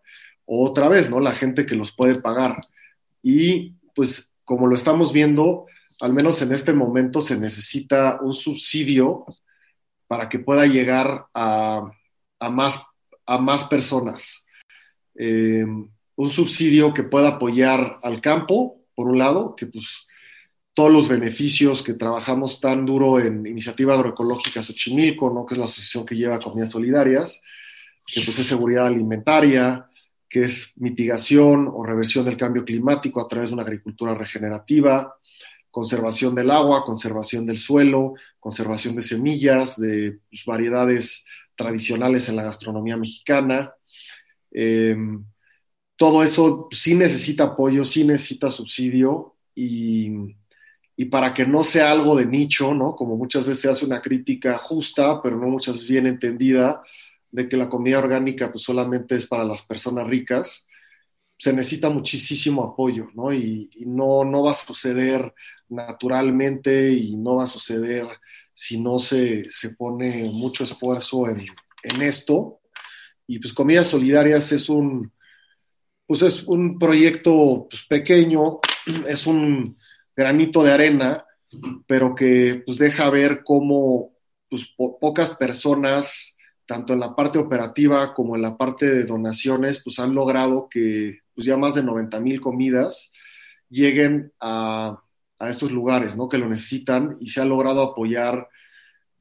o 0.46 0.68
otra 0.68 0.90
vez, 0.90 1.10
¿no? 1.10 1.20
La 1.20 1.32
gente 1.32 1.66
que 1.66 1.76
los 1.76 1.92
puede 1.92 2.16
pagar. 2.16 2.62
Y 3.22 3.76
pues 3.96 4.36
como 4.44 4.68
lo 4.68 4.76
estamos 4.76 5.12
viendo, 5.12 5.66
al 6.02 6.14
menos 6.14 6.42
en 6.42 6.54
este 6.54 6.74
momento 6.74 7.22
se 7.22 7.38
necesita 7.38 8.20
un 8.22 8.34
subsidio 8.34 9.26
para 10.08 10.30
que 10.30 10.40
pueda 10.40 10.66
llegar 10.66 11.26
a, 11.34 11.92
más, 12.52 12.84
a 13.26 13.38
más 13.38 13.66
personas. 13.66 14.44
Eh, 15.16 15.66
un 16.16 16.30
subsidio 16.30 16.94
que 16.94 17.04
pueda 17.04 17.30
apoyar 17.30 18.00
al 18.04 18.22
campo, 18.22 18.82
por 18.96 19.08
un 19.08 19.18
lado, 19.18 19.56
que 19.56 19.66
pues 19.68 20.06
todos 20.74 20.92
los 20.92 21.08
beneficios 21.08 21.82
que 21.82 21.94
trabajamos 21.94 22.60
tan 22.60 22.86
duro 22.86 23.20
en 23.20 23.46
Iniciativa 23.46 23.94
Agroecológica 23.94 24.62
Xochimilco, 24.62 25.34
¿no? 25.34 25.46
que 25.46 25.54
es 25.54 25.58
la 25.58 25.66
asociación 25.66 26.06
que 26.06 26.16
lleva 26.16 26.40
comidas 26.40 26.72
solidarias, 26.72 27.42
que 28.06 28.22
pues 28.22 28.38
es 28.38 28.46
seguridad 28.46 28.88
alimentaria, 28.88 29.88
que 30.30 30.44
es 30.44 30.74
mitigación 30.76 31.70
o 31.72 31.84
reversión 31.86 32.26
del 32.26 32.36
cambio 32.36 32.66
climático 32.66 33.22
a 33.22 33.28
través 33.28 33.50
de 33.50 33.54
una 33.54 33.64
agricultura 33.64 34.14
regenerativa, 34.14 35.16
conservación 35.76 36.34
del 36.36 36.52
agua, 36.52 36.86
conservación 36.86 37.46
del 37.46 37.58
suelo, 37.58 38.14
conservación 38.40 38.96
de 38.96 39.02
semillas, 39.02 39.78
de 39.78 40.20
pues, 40.30 40.46
variedades 40.46 41.26
tradicionales 41.54 42.30
en 42.30 42.38
la 42.38 42.44
gastronomía 42.44 42.96
mexicana. 42.96 43.74
Em, 44.52 45.26
todo 45.98 46.24
eso 46.24 46.70
sí 46.72 46.96
necesita 46.96 47.44
apoyo, 47.44 47.84
sí 47.84 48.06
necesita 48.06 48.50
subsidio 48.50 49.36
y, 49.54 50.38
y, 50.96 51.06
para 51.12 51.34
que 51.34 51.46
no 51.46 51.66
sea 51.66 51.92
algo 51.92 52.16
de 52.16 52.26
nicho, 52.26 52.74
¿no? 52.74 52.96
Como 52.96 53.18
muchas 53.18 53.46
veces 53.46 53.64
se 53.64 53.70
hace 53.70 53.86
una 53.86 54.02
crítica 54.02 54.58
justa, 54.58 55.22
pero 55.22 55.36
no 55.36 55.48
muchas 55.48 55.74
veces 55.76 55.90
bien 55.90 56.08
entendida, 56.08 56.82
de 57.32 57.50
que 57.50 57.58
la 57.58 57.68
comida 57.70 58.00
orgánica 58.00 58.50
pues 58.50 58.64
solamente 58.64 59.16
es 59.18 59.28
para 59.28 59.44
las 59.44 59.62
personas 59.64 60.08
ricas, 60.08 60.66
se 61.38 61.54
necesita 61.54 61.90
muchísimo 61.90 62.64
apoyo, 62.64 63.10
¿no? 63.14 63.34
Y, 63.34 63.70
no, 63.86 64.24
no 64.24 64.44
va 64.44 64.52
a 64.52 64.56
suceder 64.56 65.34
naturalmente 65.70 66.92
y 66.92 67.16
no 67.16 67.38
va 67.38 67.44
a 67.44 67.48
suceder 67.48 68.08
si 68.56 68.80
no 68.80 69.00
se, 69.00 69.50
pone 69.78 70.24
mucho 70.32 70.64
esfuerzo 70.64 71.28
en, 71.28 71.46
esto. 72.02 72.62
Y 73.28 73.38
pues 73.40 73.54
Comidas 73.54 73.88
Solidarias 73.88 74.52
es 74.52 74.70
un, 74.70 75.12
pues 76.08 76.22
es 76.22 76.44
un 76.44 76.80
proyecto 76.80 77.68
pues, 77.70 77.86
pequeño, 77.86 78.60
es 79.08 79.28
un 79.28 79.78
granito 80.16 80.64
de 80.64 80.72
arena, 80.72 81.26
pero 81.86 82.16
que 82.16 82.64
pues 82.66 82.78
deja 82.78 83.10
ver 83.10 83.44
cómo 83.44 84.14
pues, 84.50 84.74
pocas 84.78 85.36
personas, 85.36 86.36
tanto 86.66 86.94
en 86.94 87.02
la 87.02 87.16
parte 87.16 87.38
operativa 87.38 88.14
como 88.14 88.36
en 88.36 88.42
la 88.42 88.58
parte 88.58 88.90
de 88.90 89.04
donaciones, 89.04 89.82
pues 89.84 90.00
han 90.00 90.16
logrado 90.16 90.68
que 90.70 91.20
pues, 91.36 91.46
ya 91.46 91.58
más 91.58 91.76
de 91.76 91.84
90 91.84 92.20
mil 92.22 92.42
comidas 92.42 93.12
lleguen 93.70 94.32
a, 94.40 95.02
a 95.40 95.50
estos 95.50 95.72
lugares, 95.72 96.16
¿no? 96.16 96.30
Que 96.30 96.38
lo 96.38 96.50
necesitan 96.50 97.18
y 97.20 97.30
se 97.30 97.42
ha 97.42 97.46
logrado 97.46 97.82
apoyar 97.82 98.48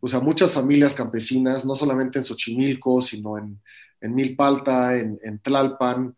pues 0.00 0.12
a 0.14 0.20
muchas 0.20 0.52
familias 0.52 0.94
campesinas, 0.94 1.64
no 1.64 1.76
solamente 1.76 2.18
en 2.18 2.24
Xochimilco, 2.24 3.00
sino 3.00 3.38
en, 3.38 3.60
en 4.02 4.14
Milpalta, 4.14 4.98
en, 4.98 5.18
en 5.22 5.38
Tlalpan, 5.38 6.14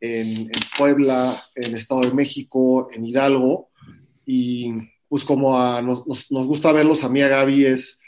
en, 0.00 0.50
Puebla, 0.76 1.40
en 1.54 1.76
Estado 1.76 2.00
de 2.00 2.12
México, 2.12 2.88
en 2.92 3.06
Hidalgo. 3.06 3.70
Y 4.26 4.72
pues 5.08 5.22
como 5.24 5.56
a, 5.56 5.80
nos, 5.82 6.04
nos, 6.06 6.46
gusta 6.46 6.72
verlos 6.72 7.04
a 7.04 7.08
mí, 7.08 7.22
a 7.22 7.28
Gaby, 7.28 7.66
es 7.66 8.00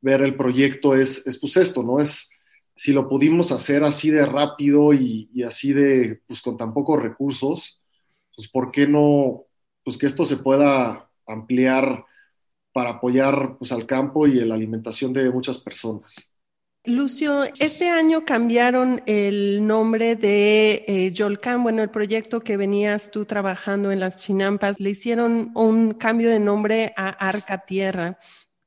ver 0.00 0.22
el 0.22 0.36
proyecto, 0.36 0.94
es, 0.94 1.26
es 1.26 1.38
pues 1.40 1.56
esto, 1.56 1.82
¿no? 1.82 1.98
Es 1.98 2.30
si 2.76 2.92
lo 2.92 3.08
pudimos 3.08 3.50
hacer 3.50 3.82
así 3.82 4.10
de 4.10 4.24
rápido 4.24 4.92
y, 4.92 5.28
y 5.34 5.42
así 5.42 5.72
de, 5.72 6.20
pues 6.28 6.40
con 6.42 6.56
tan 6.56 6.72
pocos 6.72 7.02
recursos, 7.02 7.80
pues 8.36 8.48
¿por 8.48 8.70
qué 8.70 8.86
no 8.86 9.45
pues 9.86 9.98
que 9.98 10.06
esto 10.06 10.24
se 10.24 10.36
pueda 10.36 11.08
ampliar 11.28 12.04
para 12.72 12.90
apoyar 12.90 13.56
pues, 13.56 13.70
al 13.70 13.86
campo 13.86 14.26
y 14.26 14.32
la 14.44 14.56
alimentación 14.56 15.12
de 15.12 15.30
muchas 15.30 15.58
personas. 15.58 16.28
Lucio, 16.82 17.44
este 17.60 17.88
año 17.88 18.24
cambiaron 18.24 19.00
el 19.06 19.64
nombre 19.64 20.16
de 20.16 20.84
eh, 20.88 21.12
Yolcán, 21.12 21.62
bueno, 21.62 21.84
el 21.84 21.90
proyecto 21.90 22.40
que 22.40 22.56
venías 22.56 23.12
tú 23.12 23.26
trabajando 23.26 23.92
en 23.92 24.00
las 24.00 24.18
Chinampas, 24.18 24.80
le 24.80 24.90
hicieron 24.90 25.52
un 25.54 25.94
cambio 25.94 26.30
de 26.30 26.40
nombre 26.40 26.92
a 26.96 27.10
Arca 27.10 27.58
Tierra. 27.58 28.18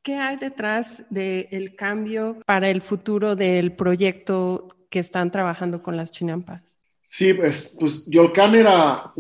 ¿Qué 0.02 0.16
hay 0.16 0.38
detrás 0.38 1.04
del 1.10 1.76
cambio 1.76 2.40
para 2.46 2.70
el 2.70 2.82
futuro 2.82 3.36
del 3.36 3.74
proyecto 3.74 4.70
que 4.90 5.00
están 5.00 5.32
trabajando 5.32 5.84
con 5.84 5.98
las 5.98 6.14
Chinampas? 6.14 6.62
Sí, 7.06 7.34
pues, 7.34 7.76
pues 7.78 8.06
Yolcán 8.06 8.56
era 8.56 9.12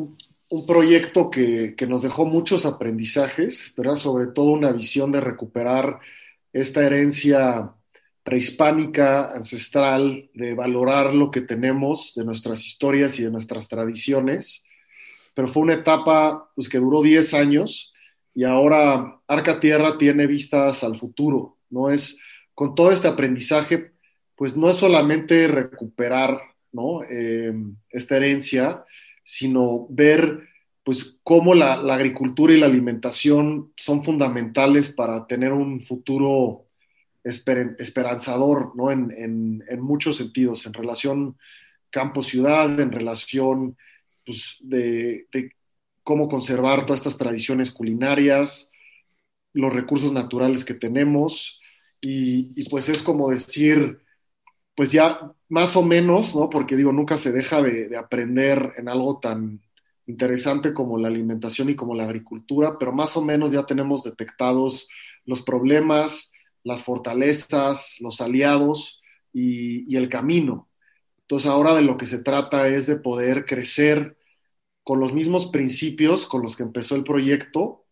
un 0.49 0.65
proyecto 0.65 1.29
que, 1.29 1.75
nos 1.87 2.01
dejó 2.01 2.25
muchos 2.25 2.65
aprendizajes, 2.65 3.71
pero 3.75 3.95
sobre 3.95 4.27
todo 4.27 4.51
una 4.51 4.71
visión 4.71 5.11
de 5.11 5.21
recuperar 5.21 5.99
esta 6.51 6.85
herencia 6.85 7.71
prehispánica, 8.23 9.31
ancestral, 9.31 10.29
de 10.33 10.53
valorar 10.53 11.13
lo 11.13 11.31
que 11.31 11.41
tenemos 11.41 12.13
de 12.15 12.25
nuestras 12.25 12.65
historias 12.65 13.19
y 13.19 13.23
de 13.23 13.31
nuestras 13.31 13.67
tradiciones. 13.67 14.63
Pero 15.35 15.47
fue 15.47 15.63
una 15.63 15.75
etapa 15.75 16.49
pues, 16.55 16.67
que 16.67 16.79
duró 16.79 17.01
10 17.01 17.33
años 17.35 17.93
y 18.33 18.43
ahora 18.43 19.19
Arca 19.27 19.59
Tierra 19.59 19.97
tiene 19.97 20.27
vistas 20.27 20.83
al 20.83 20.97
futuro, 20.97 21.57
¿no? 21.69 21.89
Es 21.89 22.19
con 22.55 22.75
todo 22.75 22.91
este 22.91 23.07
aprendizaje, 23.07 23.91
pues 24.35 24.57
no 24.57 24.69
es 24.69 24.77
solamente 24.77 25.47
recuperar 25.47 26.39
¿no? 26.71 27.01
Eh, 27.03 27.53
esta 27.89 28.17
herencia, 28.17 28.83
sino 29.29 29.85
ver 29.91 30.49
pues 30.83 31.17
cómo 31.21 31.53
la, 31.53 31.73
agricultura 31.73 32.51
y 32.51 32.59
la 32.59 32.65
alimentación 32.65 33.71
son 33.77 34.03
fundamentales 34.03 34.89
para 34.89 35.27
tener 35.27 35.53
un 35.53 35.83
futuro 35.83 36.65
esperanzador, 37.23 38.75
¿no? 38.75 38.89
En, 38.89 39.61
muchos 39.81 40.17
sentidos, 40.17 40.65
en 40.65 40.73
relación 40.73 41.37
campo-ciudad, 41.91 42.79
en 42.79 42.91
relación 42.91 43.77
pues, 44.25 44.57
de, 44.61 45.27
cómo 46.01 46.27
conservar 46.27 46.87
todas 46.87 47.01
estas 47.01 47.19
tradiciones 47.19 47.71
culinarias, 47.71 48.71
los 49.53 49.71
recursos 49.71 50.11
naturales 50.11 50.65
que 50.65 50.73
tenemos, 50.73 51.59
y, 52.01 52.67
pues 52.67 52.89
es 52.89 53.03
como 53.03 53.29
decir, 53.29 54.01
pues 54.79 54.93
ya 54.93 55.33
más 55.49 55.75
o 55.75 55.83
menos, 55.83 56.33
¿no? 56.33 56.49
Porque 56.49 56.77
digo, 56.77 56.93
nunca 56.93 57.17
se 57.17 57.33
deja 57.33 57.61
de, 57.61 57.97
aprender 57.97 58.71
en 58.77 58.87
algo 58.87 59.19
tan 59.19 59.59
interesante 60.07 60.73
como 60.73 60.97
la 60.97 61.09
alimentación 61.09 61.69
y 61.69 61.75
como 61.75 61.95
la 61.95 62.05
agricultura, 62.05 62.77
pero 62.79 62.93
más 62.93 63.17
o 63.17 63.21
menos 63.21 63.51
ya 63.51 63.65
tenemos 63.65 64.05
detectados 64.05 64.87
los 65.25 65.41
problemas, 65.41 66.31
las 66.63 66.81
fortalezas, 66.81 67.97
los 67.99 68.21
aliados 68.21 69.01
y, 69.33 69.93
el 69.97 70.07
camino. 70.07 70.69
Entonces 71.23 71.49
ahora 71.49 71.75
de 71.75 71.81
lo 71.81 71.97
que 71.97 72.05
se 72.05 72.19
trata 72.19 72.69
es 72.69 72.87
de 72.87 72.95
poder 72.95 73.45
crecer 73.45 74.17
con 74.81 75.01
los 75.01 75.11
mismos 75.11 75.47
principios 75.47 76.25
con 76.25 76.41
los 76.41 76.55
que 76.55 76.63
empezó 76.63 76.95
el 76.95 77.03
proyecto, 77.03 77.83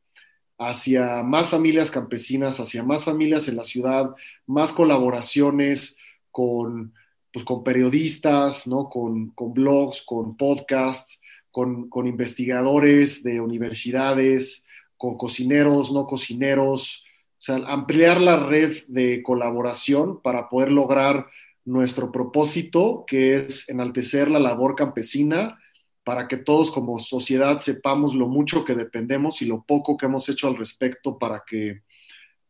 hacia 0.58 1.22
más 1.22 1.50
familias 1.50 1.92
campesinas, 1.92 2.62
hacia 2.62 2.82
más 2.82 3.04
familias 3.04 3.50
en 3.50 3.58
la 3.58 3.66
ciudad, 3.66 4.16
más 4.46 4.72
colaboraciones 4.72 5.98
con, 6.38 6.94
pues, 7.34 7.44
con 7.44 7.64
periodistas, 7.64 8.68
¿no? 8.68 8.90
con, 8.90 9.32
con 9.32 9.56
blogs, 9.56 10.04
con 10.04 10.38
podcasts, 10.38 11.20
con, 11.50 11.90
con, 11.90 12.06
investigadores 12.06 13.24
de 13.24 13.42
universidades, 13.42 14.64
con 14.98 15.18
cocineros, 15.18 15.92
no 15.92 16.06
cocineros, 16.06 17.04
o 17.40 17.42
sea, 17.42 17.56
ampliar 17.66 18.22
la 18.22 18.38
red 18.38 18.84
de 18.88 19.24
colaboración 19.24 20.22
para 20.22 20.48
poder 20.48 20.72
lograr 20.72 21.26
nuestro 21.66 22.12
propósito, 22.12 23.04
que 23.08 23.34
es 23.34 23.68
enaltecer 23.68 24.30
la 24.30 24.38
labor 24.38 24.76
campesina 24.76 25.58
para 26.04 26.28
que 26.28 26.38
todos 26.38 26.70
como 26.70 27.00
sociedad 27.00 27.58
sepamos 27.58 28.14
lo 28.14 28.28
mucho 28.28 28.64
que 28.64 28.76
dependemos 28.76 29.42
y 29.42 29.46
lo 29.46 29.64
poco 29.64 29.98
que 29.98 30.06
hemos 30.06 30.30
hecho 30.30 30.48
al 30.50 30.58
respecto 30.58 31.18
para 31.18 31.42
que 31.48 31.82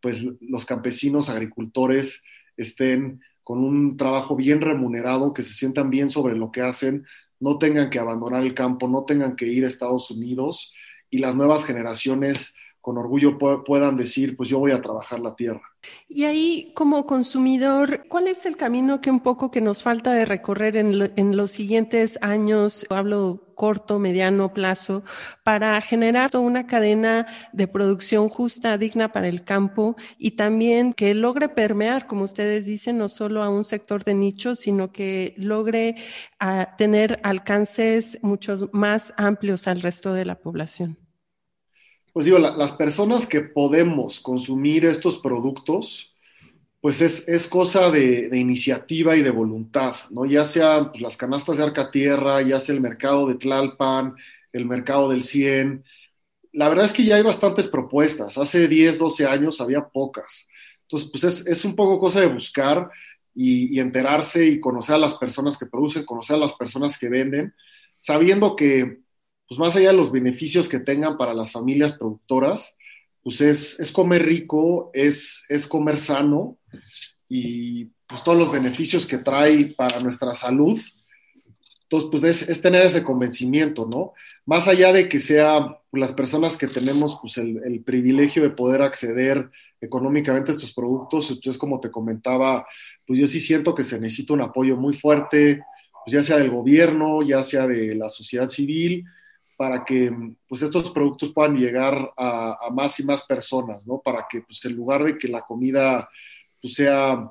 pues, 0.02 0.26
los 0.42 0.66
campesinos, 0.66 1.30
agricultores 1.30 2.22
estén 2.58 3.22
con 3.48 3.64
un 3.64 3.96
trabajo 3.96 4.36
bien 4.36 4.60
remunerado, 4.60 5.34
que 5.34 5.42
se 5.42 5.54
sientan 5.54 5.90
bien 5.90 6.10
sobre 6.10 6.36
lo 6.36 6.52
que 6.52 6.60
hacen, 6.60 7.06
no 7.40 7.58
tengan 7.58 7.90
que 7.90 7.98
abandonar 7.98 8.44
el 8.44 8.54
campo, 8.54 8.90
no 8.90 9.06
tengan 9.06 9.38
que 9.38 9.46
ir 9.46 9.64
a 9.64 9.70
Estados 9.70 10.12
Unidos 10.12 10.74
y 11.10 11.20
las 11.20 11.34
nuevas 11.34 11.64
generaciones 11.64 12.56
con 12.88 12.98
orgullo 12.98 13.38
puedan 13.38 13.98
decir, 13.98 14.38
pues 14.38 14.48
yo 14.48 14.60
voy 14.60 14.72
a 14.72 14.82
trabajar 14.82 15.20
la 15.20 15.36
tierra. 15.36 15.60
Y 16.08 16.24
ahí, 16.24 16.72
como 16.74 17.06
consumidor, 17.06 18.08
¿cuál 18.08 18.30
es 18.30 18.46
el 18.46 18.56
camino 18.56 19.02
que 19.02 19.12
un 19.12 19.20
poco 19.20 19.52
que 19.52 19.60
nos 19.60 19.84
falta 19.84 20.14
de 20.14 20.24
recorrer 20.24 20.78
en, 20.78 21.36
los 21.36 21.52
siguientes 21.52 22.18
años? 22.22 22.86
Hablo 22.90 23.52
corto, 23.56 24.00
mediano 24.00 24.54
plazo, 24.54 25.04
para 25.44 25.82
generar 25.82 26.38
una 26.38 26.66
cadena 26.66 27.28
de 27.52 27.68
producción 27.68 28.30
justa, 28.30 28.78
digna 28.78 29.12
para 29.12 29.28
el 29.28 29.44
campo 29.44 29.98
y 30.18 30.38
también 30.38 30.94
que 30.94 31.14
logre 31.14 31.50
permear, 31.50 32.08
como 32.08 32.24
ustedes 32.24 32.68
dicen, 32.68 33.00
no 33.00 33.10
solo 33.10 33.44
a 33.44 33.50
un 33.50 33.66
sector 33.66 34.06
de 34.06 34.14
nicho, 34.14 34.56
sino 34.56 34.94
que 34.94 35.34
logre 35.36 35.98
ah, 36.40 36.74
tener 36.78 37.20
alcances 37.24 38.18
mucho 38.22 38.70
más 38.72 39.14
amplios 39.18 39.68
al 39.68 39.82
resto 39.82 40.14
de 40.14 40.24
la 40.24 40.36
población 40.36 41.07
pues 42.18 42.26
digo, 42.26 42.40
las 42.40 42.72
personas 42.72 43.28
que 43.28 43.42
podemos 43.42 44.20
consumir 44.20 44.86
estos 44.86 45.20
productos, 45.20 46.16
pues 46.82 47.00
es, 47.00 47.46
cosa 47.46 47.92
de, 47.92 48.32
iniciativa 48.34 49.16
y 49.16 49.22
de 49.22 49.30
voluntad, 49.30 49.96
¿no? 50.10 50.26
Ya 50.26 50.44
sea 50.44 50.90
pues, 50.90 51.00
las 51.00 51.16
canastas 51.16 51.58
de 51.58 51.64
Arca 51.66 51.92
Tierra, 51.92 52.42
ya 52.42 52.60
sea 52.60 52.74
el 52.74 52.82
mercado 52.82 53.28
de 53.28 53.36
Tlalpan, 53.36 54.16
el 54.52 54.66
mercado 54.66 55.10
del 55.10 55.22
Cien. 55.22 55.84
La 56.54 56.70
verdad 56.70 56.86
es 56.86 56.92
que 56.92 57.04
ya 57.04 57.18
hay 57.18 57.22
bastantes 57.22 57.68
propuestas. 57.68 58.36
Hace 58.40 58.68
10, 58.68 58.98
12 58.98 59.28
años 59.28 59.62
había 59.62 59.88
pocas. 59.88 60.48
Entonces, 60.88 61.12
pues 61.12 61.24
es, 61.24 61.66
un 61.66 61.76
poco 61.76 62.00
cosa 62.00 62.20
de 62.20 62.34
buscar 62.34 62.90
y, 63.36 63.80
enterarse 63.80 64.44
y 64.44 64.60
conocer 64.60 64.96
a 64.96 64.98
las 64.98 65.14
personas 65.14 65.56
que 65.56 65.68
producen, 65.68 66.04
conocer 66.04 66.38
a 66.38 66.40
las 66.40 66.54
personas 66.54 66.98
que 66.98 67.10
venden, 67.10 67.54
sabiendo 68.00 68.56
que 68.56 69.02
pues 69.48 69.60
más 69.60 69.76
allá 69.76 69.90
de 69.90 69.98
los 69.98 70.12
beneficios 70.12 70.68
que 70.68 70.80
tengan 70.80 71.18
para 71.18 71.34
las 71.34 71.52
familias 71.52 71.94
productoras, 71.94 72.78
pues 73.24 73.42
es, 73.42 73.92
comer 73.92 74.26
rico, 74.26 74.90
es, 74.94 75.44
es 75.50 75.68
comer 75.68 75.98
sano 75.98 76.58
y 77.28 77.86
pues 78.08 78.24
todos 78.24 78.38
los 78.38 78.52
beneficios 78.52 79.06
que 79.06 79.18
trae 79.18 79.66
para 79.66 80.00
nuestra 80.00 80.34
salud. 80.34 80.80
Entonces, 81.84 82.10
pues 82.10 82.50
es, 82.50 82.62
tener 82.62 82.84
ese 82.84 83.04
convencimiento, 83.04 83.86
¿no? 83.86 84.14
Más 84.46 84.68
allá 84.68 84.92
de 84.92 85.08
que 85.08 85.20
sea 85.20 85.78
las 85.92 86.12
personas 86.12 86.58
que 86.58 86.68
tenemos 86.68 87.18
pues 87.22 87.38
el, 87.38 87.82
privilegio 87.86 88.44
de 88.44 88.50
poder 88.50 88.82
acceder 88.82 89.50
económicamente 89.80 90.52
a 90.52 90.56
estos 90.56 90.74
productos, 90.74 91.28
pues 91.28 91.56
es 91.56 91.58
como 91.58 91.80
te 91.80 91.92
comentaba, 91.92 92.66
pues 93.06 93.20
yo 93.20 93.28
sí 93.28 93.40
siento 93.40 93.76
que 93.76 93.84
se 93.84 94.00
necesita 94.00 94.34
un 94.34 94.42
apoyo 94.42 94.76
muy 94.76 94.94
fuerte, 94.94 95.62
pues 96.06 96.14
ya 96.14 96.24
sea 96.24 96.38
del 96.38 96.50
gobierno, 96.50 97.22
ya 97.24 97.44
sea 97.44 97.68
de 97.68 97.96
la 97.96 98.10
sociedad 98.10 98.48
civil, 98.48 99.06
para 99.58 99.84
que 99.84 100.16
pues, 100.48 100.62
estos 100.62 100.92
productos 100.92 101.34
puedan 101.34 101.58
llegar 101.58 102.14
a, 102.16 102.70
más 102.72 103.00
y 103.00 103.04
más 103.04 103.24
personas, 103.24 103.86
¿no? 103.86 104.00
Para 104.00 104.28
que 104.30 104.42
pues, 104.42 104.64
en 104.64 104.76
lugar 104.76 105.04
de 105.04 105.18
que 105.18 105.28
la 105.28 105.42
comida 105.42 106.08
pues, 106.62 106.76
sea 106.76 107.30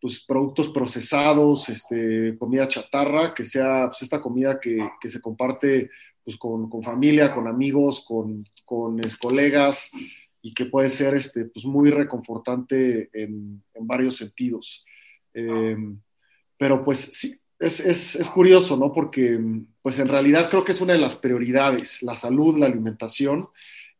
pues, 0.00 0.24
productos 0.24 0.70
procesados, 0.70 1.68
este, 1.68 2.36
comida 2.38 2.66
chatarra, 2.66 3.34
que 3.34 3.44
sea 3.44 3.88
pues, 3.88 4.02
esta 4.02 4.20
comida 4.20 4.58
que, 4.58 4.78
que 4.98 5.10
se 5.10 5.20
comparte 5.20 5.90
pues, 6.24 6.38
con, 6.38 6.70
con, 6.70 6.82
familia, 6.82 7.34
con 7.34 7.46
amigos, 7.46 8.02
con, 8.06 8.48
con 8.64 8.98
colegas 9.20 9.90
y 10.40 10.54
que 10.54 10.64
puede 10.64 10.88
ser 10.88 11.16
este, 11.16 11.44
pues, 11.44 11.66
muy 11.66 11.90
reconfortante 11.90 13.10
en, 13.12 13.62
en 13.74 13.86
varios 13.86 14.16
sentidos. 14.16 14.86
Eh, 15.34 15.76
pero 16.56 16.82
pues 16.82 16.98
sí, 16.98 17.38
es, 17.58 17.80
es, 17.80 18.14
es, 18.14 18.28
curioso, 18.28 18.76
¿no? 18.76 18.92
Porque, 18.92 19.38
pues 19.82 19.98
en 19.98 20.08
realidad 20.08 20.48
creo 20.48 20.64
que 20.64 20.72
es 20.72 20.80
una 20.80 20.92
de 20.92 21.00
las 21.00 21.16
prioridades, 21.16 22.02
la 22.02 22.14
salud, 22.16 22.58
la 22.58 22.66
alimentación, 22.66 23.48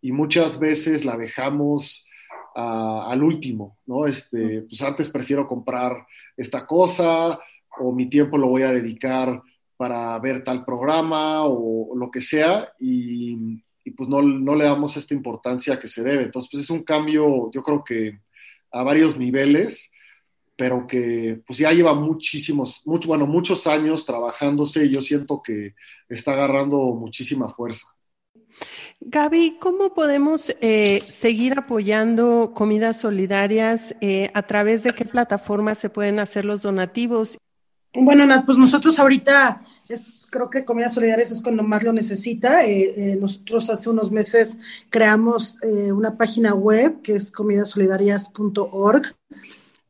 y 0.00 0.12
muchas 0.12 0.58
veces 0.58 1.04
la 1.04 1.16
dejamos 1.16 2.06
al 2.54 3.22
último, 3.22 3.78
¿no? 3.86 4.06
Este, 4.06 4.62
pues 4.62 4.82
antes 4.82 5.08
prefiero 5.08 5.46
comprar 5.46 6.06
esta 6.36 6.66
cosa, 6.66 7.38
o 7.78 7.92
mi 7.92 8.06
tiempo 8.06 8.36
lo 8.36 8.48
voy 8.48 8.62
a 8.62 8.72
dedicar 8.72 9.42
para 9.76 10.18
ver 10.18 10.42
tal 10.42 10.64
programa, 10.64 11.44
o, 11.44 11.94
lo 11.96 12.10
que 12.10 12.20
sea, 12.20 12.72
y, 12.80 13.62
y 13.84 13.90
pues 13.92 14.08
no, 14.08 14.22
no, 14.22 14.54
le 14.56 14.64
damos 14.64 14.96
esta 14.96 15.14
importancia 15.14 15.78
que 15.78 15.88
se 15.88 16.02
debe. 16.02 16.24
Entonces, 16.24 16.48
pues 16.50 16.64
es 16.64 16.70
un 16.70 16.82
cambio, 16.82 17.50
yo 17.52 17.62
creo 17.62 17.84
que 17.84 18.18
a 18.72 18.82
varios 18.82 19.16
niveles, 19.16 19.92
pero 20.58 20.88
que 20.88 21.40
pues 21.46 21.60
ya 21.60 21.70
lleva 21.70 21.94
muchísimos, 21.94 22.82
mucho, 22.84 23.06
bueno, 23.06 23.28
muchos 23.28 23.68
años 23.68 24.04
trabajándose 24.04 24.86
y 24.86 24.90
yo 24.90 25.00
siento 25.00 25.40
que 25.40 25.76
está 26.08 26.32
agarrando 26.32 26.78
muchísima 26.96 27.48
fuerza. 27.54 27.86
Gaby, 29.00 29.58
¿cómo 29.60 29.94
podemos 29.94 30.52
eh, 30.60 31.04
seguir 31.10 31.56
apoyando 31.56 32.54
comidas 32.56 32.96
solidarias? 32.96 33.94
Eh, 34.00 34.32
¿A 34.34 34.42
través 34.48 34.82
de 34.82 34.90
qué 34.90 35.04
plataformas 35.04 35.78
se 35.78 35.90
pueden 35.90 36.18
hacer 36.18 36.44
los 36.44 36.62
donativos? 36.62 37.38
Bueno, 37.94 38.26
Nat, 38.26 38.44
pues 38.44 38.58
nosotros 38.58 38.98
ahorita 38.98 39.64
es, 39.88 40.26
creo 40.28 40.50
que 40.50 40.64
Comidas 40.64 40.92
Solidarias 40.92 41.30
es 41.30 41.40
cuando 41.40 41.62
más 41.62 41.84
lo 41.84 41.92
necesita. 41.92 42.66
Eh, 42.66 43.16
nosotros 43.20 43.70
hace 43.70 43.88
unos 43.88 44.10
meses 44.10 44.58
creamos 44.90 45.60
una 45.62 46.16
página 46.16 46.52
web 46.52 47.00
que 47.00 47.14
es 47.14 47.30
comidasolidarias.org 47.30 49.14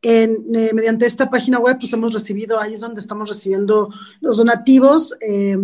en, 0.02 0.54
eh, 0.54 0.70
mediante 0.72 1.06
esta 1.06 1.28
página 1.28 1.58
web, 1.58 1.76
pues 1.78 1.92
hemos 1.92 2.12
recibido, 2.12 2.60
ahí 2.60 2.74
es 2.74 2.80
donde 2.80 3.00
estamos 3.00 3.28
recibiendo 3.28 3.90
los 4.20 4.36
donativos. 4.36 5.16
Eh, 5.20 5.58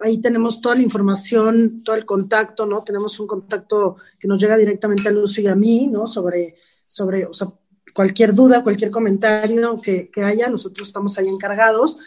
ahí 0.00 0.18
tenemos 0.18 0.60
toda 0.60 0.74
la 0.74 0.82
información, 0.82 1.82
todo 1.82 1.96
el 1.96 2.04
contacto, 2.04 2.66
¿no? 2.66 2.84
Tenemos 2.84 3.18
un 3.18 3.26
contacto 3.26 3.96
que 4.18 4.28
nos 4.28 4.40
llega 4.40 4.56
directamente 4.56 5.08
a 5.08 5.12
Lucio 5.12 5.42
y 5.42 5.46
a 5.46 5.54
mí, 5.54 5.86
¿no? 5.86 6.06
Sobre, 6.06 6.56
sobre 6.86 7.26
o 7.26 7.34
sea, 7.34 7.48
cualquier 7.94 8.34
duda, 8.34 8.62
cualquier 8.62 8.90
comentario 8.90 9.80
que, 9.80 10.10
que 10.10 10.22
haya, 10.22 10.48
nosotros 10.48 10.88
estamos 10.88 11.18
ahí 11.18 11.28
encargados. 11.28 11.98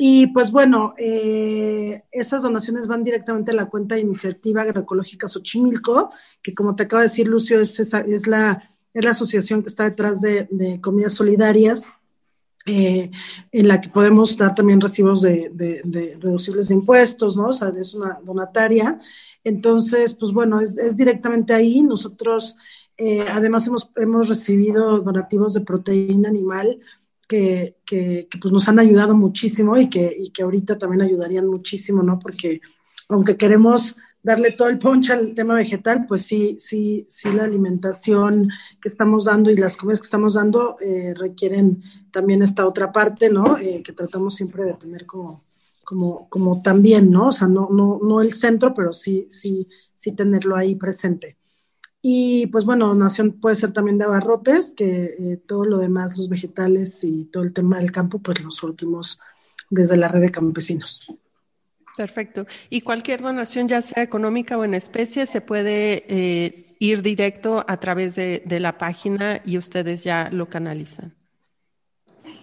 Y 0.00 0.28
pues 0.28 0.52
bueno, 0.52 0.94
eh, 0.96 2.04
esas 2.12 2.42
donaciones 2.42 2.86
van 2.86 3.02
directamente 3.02 3.50
a 3.50 3.54
la 3.54 3.68
cuenta 3.68 3.96
de 3.96 4.02
Iniciativa 4.02 4.62
Agroecológica 4.62 5.26
Xochimilco, 5.26 6.10
que 6.40 6.54
como 6.54 6.76
te 6.76 6.84
acaba 6.84 7.02
de 7.02 7.08
decir 7.08 7.26
Lucio, 7.26 7.60
es, 7.60 7.80
esa, 7.80 8.00
es 8.00 8.28
la 8.28 8.62
es 8.94 9.04
la 9.04 9.10
asociación 9.12 9.62
que 9.62 9.68
está 9.68 9.84
detrás 9.84 10.20
de, 10.20 10.78
Comidas 10.80 11.14
Solidarias, 11.14 11.92
eh, 12.66 13.10
en 13.52 13.68
la 13.68 13.80
que 13.80 13.88
podemos 13.88 14.36
dar 14.36 14.54
también 14.54 14.80
recibos 14.80 15.22
de, 15.22 15.82
reducibles 16.20 16.68
de 16.68 16.74
impuestos, 16.74 17.36
¿no? 17.36 17.46
O 17.46 17.52
sea, 17.52 17.72
es 17.80 17.94
una 17.94 18.18
donataria. 18.24 18.98
Entonces, 19.44 20.12
pues 20.14 20.32
bueno, 20.32 20.60
es, 20.60 20.96
directamente 20.96 21.54
ahí. 21.54 21.82
Nosotros, 21.82 22.56
eh, 22.96 23.24
además, 23.30 23.66
hemos, 23.66 23.90
hemos 23.96 24.28
recibido 24.28 24.98
donativos 24.98 25.54
de 25.54 25.60
proteína 25.60 26.28
animal 26.28 26.80
que, 27.28 27.76
pues 28.40 28.52
nos 28.52 28.68
han 28.68 28.78
ayudado 28.78 29.14
muchísimo 29.14 29.76
y 29.76 29.88
que, 29.88 30.14
y 30.18 30.30
que 30.30 30.42
ahorita 30.42 30.78
también 30.78 31.02
ayudarían 31.02 31.46
muchísimo, 31.46 32.02
¿no? 32.02 32.18
Porque 32.18 32.60
aunque 33.08 33.36
queremos 33.36 33.96
darle 34.28 34.52
todo 34.52 34.68
el 34.68 34.78
ponche 34.78 35.14
al 35.14 35.34
tema 35.34 35.54
vegetal, 35.54 36.04
pues 36.06 36.20
sí, 36.20 36.56
sí, 36.58 37.06
sí 37.08 37.32
la 37.32 37.44
alimentación 37.44 38.50
que 38.78 38.88
estamos 38.88 39.24
dando 39.24 39.50
y 39.50 39.56
las 39.56 39.74
comidas 39.74 40.00
que 40.00 40.04
estamos 40.04 40.34
dando 40.34 40.76
eh, 40.80 41.14
requieren 41.16 41.82
también 42.10 42.42
esta 42.42 42.66
otra 42.66 42.92
parte, 42.92 43.30
¿no? 43.30 43.56
Eh, 43.56 43.82
que 43.82 43.94
tratamos 43.94 44.34
siempre 44.34 44.64
de 44.64 44.74
tener 44.74 45.06
como, 45.06 45.44
como, 45.82 46.28
como 46.28 46.60
también, 46.60 47.10
¿no? 47.10 47.28
O 47.28 47.32
sea, 47.32 47.48
no, 47.48 47.70
no, 47.70 48.00
no 48.02 48.20
el 48.20 48.34
centro, 48.34 48.74
pero 48.74 48.92
sí, 48.92 49.26
sí, 49.30 49.66
sí 49.94 50.12
tenerlo 50.12 50.56
ahí 50.56 50.74
presente. 50.74 51.38
Y 52.02 52.48
pues 52.48 52.66
bueno, 52.66 52.88
donación 52.88 53.40
puede 53.40 53.56
ser 53.56 53.72
también 53.72 53.96
de 53.96 54.04
abarrotes, 54.04 54.74
que 54.76 55.16
eh, 55.18 55.42
todo 55.46 55.64
lo 55.64 55.78
demás, 55.78 56.18
los 56.18 56.28
vegetales 56.28 57.02
y 57.02 57.24
todo 57.32 57.44
el 57.44 57.54
tema 57.54 57.78
del 57.78 57.92
campo, 57.92 58.18
pues 58.18 58.42
los 58.44 58.62
últimos 58.62 59.20
desde 59.70 59.96
la 59.96 60.08
red 60.08 60.20
de 60.20 60.30
campesinos. 60.30 61.14
Perfecto. 61.98 62.46
Y 62.70 62.82
cualquier 62.82 63.22
donación, 63.22 63.66
ya 63.66 63.82
sea 63.82 64.04
económica 64.04 64.56
o 64.56 64.62
en 64.62 64.74
especie, 64.74 65.26
se 65.26 65.40
puede 65.40 66.04
eh, 66.06 66.76
ir 66.78 67.02
directo 67.02 67.64
a 67.66 67.80
través 67.80 68.14
de, 68.14 68.40
la 68.46 68.78
página 68.78 69.42
y 69.44 69.58
ustedes 69.58 70.04
ya 70.04 70.28
lo 70.30 70.48
canalizan. 70.48 71.16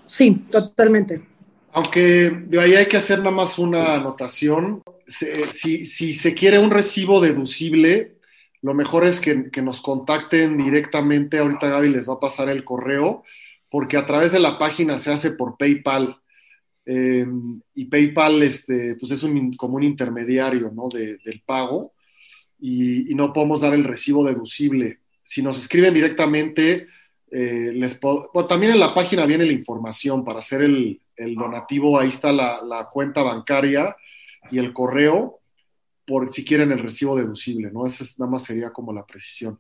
Sí, 0.04 0.46
totalmente. 0.52 1.22
Aunque 1.72 2.32
de 2.32 2.60
ahí 2.60 2.76
hay 2.76 2.88
que 2.88 2.98
hacer 2.98 3.20
nada 3.20 3.32
más 3.32 3.58
una 3.58 3.96
anotación. 3.96 4.84
Si, 5.08 5.86
si 5.86 6.14
se 6.14 6.34
quiere 6.34 6.60
un 6.60 6.70
recibo 6.70 7.22
deducible, 7.22 8.18
lo 8.62 8.74
mejor 8.74 9.06
es 9.06 9.22
que, 9.22 9.50
que, 9.52 9.62
nos 9.62 9.80
contacten 9.80 10.58
directamente. 10.58 11.40
Ahorita 11.40 11.70
Gaby 11.70 11.88
les 11.88 12.10
va 12.10 12.16
a 12.16 12.20
pasar 12.20 12.50
el 12.50 12.66
correo, 12.66 13.24
porque 13.70 13.96
a 13.96 14.06
través 14.06 14.34
de 14.34 14.42
la 14.42 14.58
página 14.58 15.00
se 15.00 15.14
hace 15.14 15.32
por 15.32 15.56
PayPal. 15.56 16.20
Eh, 16.86 17.26
y 17.74 17.86
PayPal 17.86 18.44
este, 18.44 18.96
pues 18.96 19.12
es 19.12 19.24
un, 19.24 19.54
como 19.54 19.78
un 19.78 19.84
intermediario 19.84 20.72
¿no? 20.72 20.88
del 20.90 21.42
pago 21.44 21.94
y, 22.60 23.16
no 23.16 23.34
podemos 23.34 23.62
dar 23.62 23.74
el 23.74 23.84
recibo 23.84 24.26
deducible. 24.26 25.00
Si 25.24 25.42
nos 25.42 25.58
escriben 25.58 25.94
directamente, 25.94 26.88
eh, 27.32 27.72
les 27.74 28.00
también 28.48 28.74
en 28.74 28.80
la 28.80 28.94
página 28.94 29.26
viene 29.26 29.46
la 29.46 29.54
información 29.54 30.24
para 30.24 30.40
hacer 30.40 30.62
el, 30.62 31.02
donativo, 31.18 31.98
ahí 31.98 32.10
está 32.10 32.32
la, 32.32 32.62
la, 32.62 32.90
cuenta 32.90 33.24
bancaria 33.24 33.96
y 34.52 34.58
el 34.58 34.74
correo, 34.74 35.40
por 36.06 36.32
si 36.32 36.44
quieren 36.44 36.72
el 36.72 36.80
recibo 36.80 37.16
deducible, 37.16 37.72
¿no? 37.72 37.88
Esa 37.88 38.04
nada 38.18 38.32
más 38.32 38.44
sería 38.44 38.72
como 38.72 38.94
la 38.94 39.06
precisión. 39.06 39.60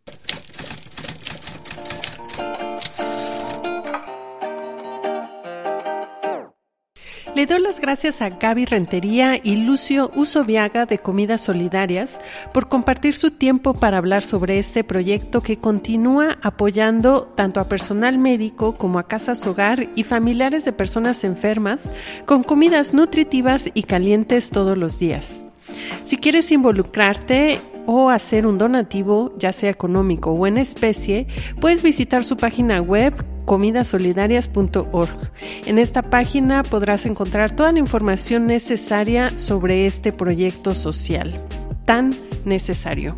Le 7.35 7.45
doy 7.45 7.59
las 7.59 7.81
gracias 7.81 8.21
a 8.21 8.29
Gaby 8.29 8.63
Rentería 8.63 9.37
y 9.43 9.57
Lucio 9.57 10.09
Usoviaga 10.15 10.85
de 10.85 10.99
Comidas 10.99 11.41
Solidarias 11.41 12.21
por 12.53 12.69
compartir 12.69 13.13
su 13.13 13.29
tiempo 13.29 13.73
para 13.73 13.97
hablar 13.97 14.23
sobre 14.23 14.57
este 14.57 14.85
proyecto 14.85 15.41
que 15.41 15.57
continúa 15.57 16.37
apoyando 16.41 17.23
tanto 17.35 17.59
a 17.59 17.65
personal 17.65 18.19
médico 18.19 18.77
como 18.77 18.99
a 18.99 19.07
casas 19.07 19.45
hogar 19.45 19.89
y 19.95 20.03
familiares 20.03 20.63
de 20.63 20.71
personas 20.71 21.25
enfermas 21.25 21.91
con 22.25 22.41
comidas 22.41 22.93
nutritivas 22.93 23.69
y 23.73 23.83
calientes 23.83 24.49
todos 24.49 24.77
los 24.77 24.97
días. 24.97 25.43
Si 26.05 26.15
quieres 26.15 26.53
involucrarte 26.53 27.59
o 27.85 28.11
hacer 28.11 28.47
un 28.47 28.57
donativo, 28.57 29.33
ya 29.37 29.51
sea 29.51 29.71
económico 29.71 30.31
o 30.31 30.47
en 30.47 30.57
especie, 30.57 31.27
puedes 31.59 31.83
visitar 31.83 32.23
su 32.23 32.37
página 32.37 32.81
web 32.81 33.13
comidasolidarias.org. 33.45 35.31
En 35.65 35.77
esta 35.77 36.01
página 36.01 36.63
podrás 36.63 37.05
encontrar 37.05 37.55
toda 37.55 37.71
la 37.71 37.79
información 37.79 38.45
necesaria 38.45 39.37
sobre 39.37 39.85
este 39.85 40.11
proyecto 40.11 40.75
social, 40.75 41.39
tan 41.85 42.13
necesario. 42.45 43.17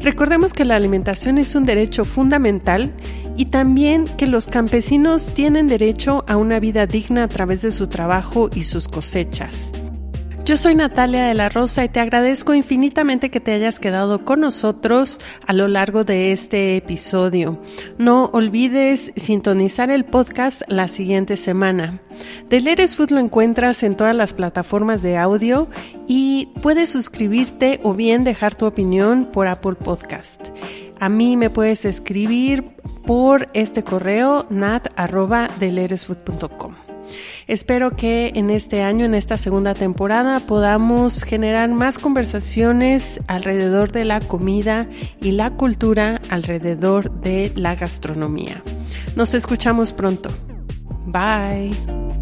Recordemos 0.00 0.52
que 0.52 0.64
la 0.64 0.74
alimentación 0.76 1.38
es 1.38 1.54
un 1.54 1.64
derecho 1.64 2.04
fundamental 2.04 2.92
y 3.36 3.46
también 3.46 4.04
que 4.04 4.26
los 4.26 4.48
campesinos 4.48 5.32
tienen 5.32 5.68
derecho 5.68 6.24
a 6.26 6.36
una 6.36 6.58
vida 6.58 6.86
digna 6.86 7.24
a 7.24 7.28
través 7.28 7.62
de 7.62 7.70
su 7.70 7.86
trabajo 7.86 8.50
y 8.52 8.64
sus 8.64 8.88
cosechas. 8.88 9.72
Yo 10.44 10.56
soy 10.56 10.74
Natalia 10.74 11.26
de 11.26 11.34
la 11.34 11.48
Rosa 11.48 11.84
y 11.84 11.88
te 11.88 12.00
agradezco 12.00 12.52
infinitamente 12.52 13.30
que 13.30 13.38
te 13.38 13.52
hayas 13.52 13.78
quedado 13.78 14.24
con 14.24 14.40
nosotros 14.40 15.20
a 15.46 15.52
lo 15.52 15.68
largo 15.68 16.02
de 16.02 16.32
este 16.32 16.76
episodio. 16.76 17.62
No 17.96 18.24
olvides 18.32 19.12
sintonizar 19.14 19.92
el 19.92 20.04
podcast 20.04 20.62
la 20.66 20.88
siguiente 20.88 21.36
semana. 21.36 22.00
Leres 22.50 22.96
Food 22.96 23.12
lo 23.12 23.20
encuentras 23.20 23.84
en 23.84 23.96
todas 23.96 24.16
las 24.16 24.34
plataformas 24.34 25.00
de 25.00 25.16
audio 25.16 25.68
y 26.08 26.48
puedes 26.60 26.90
suscribirte 26.90 27.78
o 27.84 27.94
bien 27.94 28.24
dejar 28.24 28.56
tu 28.56 28.66
opinión 28.66 29.26
por 29.26 29.46
Apple 29.46 29.76
Podcast. 29.76 30.48
A 30.98 31.08
mí 31.08 31.36
me 31.36 31.50
puedes 31.50 31.84
escribir 31.84 32.64
por 33.06 33.48
este 33.54 33.84
correo 33.84 34.46
nat.deleresfood.com. 34.50 36.81
Espero 37.46 37.96
que 37.96 38.32
en 38.34 38.50
este 38.50 38.82
año, 38.82 39.04
en 39.04 39.14
esta 39.14 39.38
segunda 39.38 39.74
temporada, 39.74 40.40
podamos 40.40 41.22
generar 41.22 41.68
más 41.70 41.98
conversaciones 41.98 43.20
alrededor 43.26 43.92
de 43.92 44.04
la 44.04 44.20
comida 44.20 44.88
y 45.20 45.32
la 45.32 45.50
cultura 45.50 46.20
alrededor 46.30 47.10
de 47.20 47.52
la 47.54 47.74
gastronomía. 47.74 48.62
Nos 49.16 49.34
escuchamos 49.34 49.92
pronto. 49.92 50.30
Bye. 51.06 52.21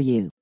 for 0.00 0.04
you. 0.04 0.39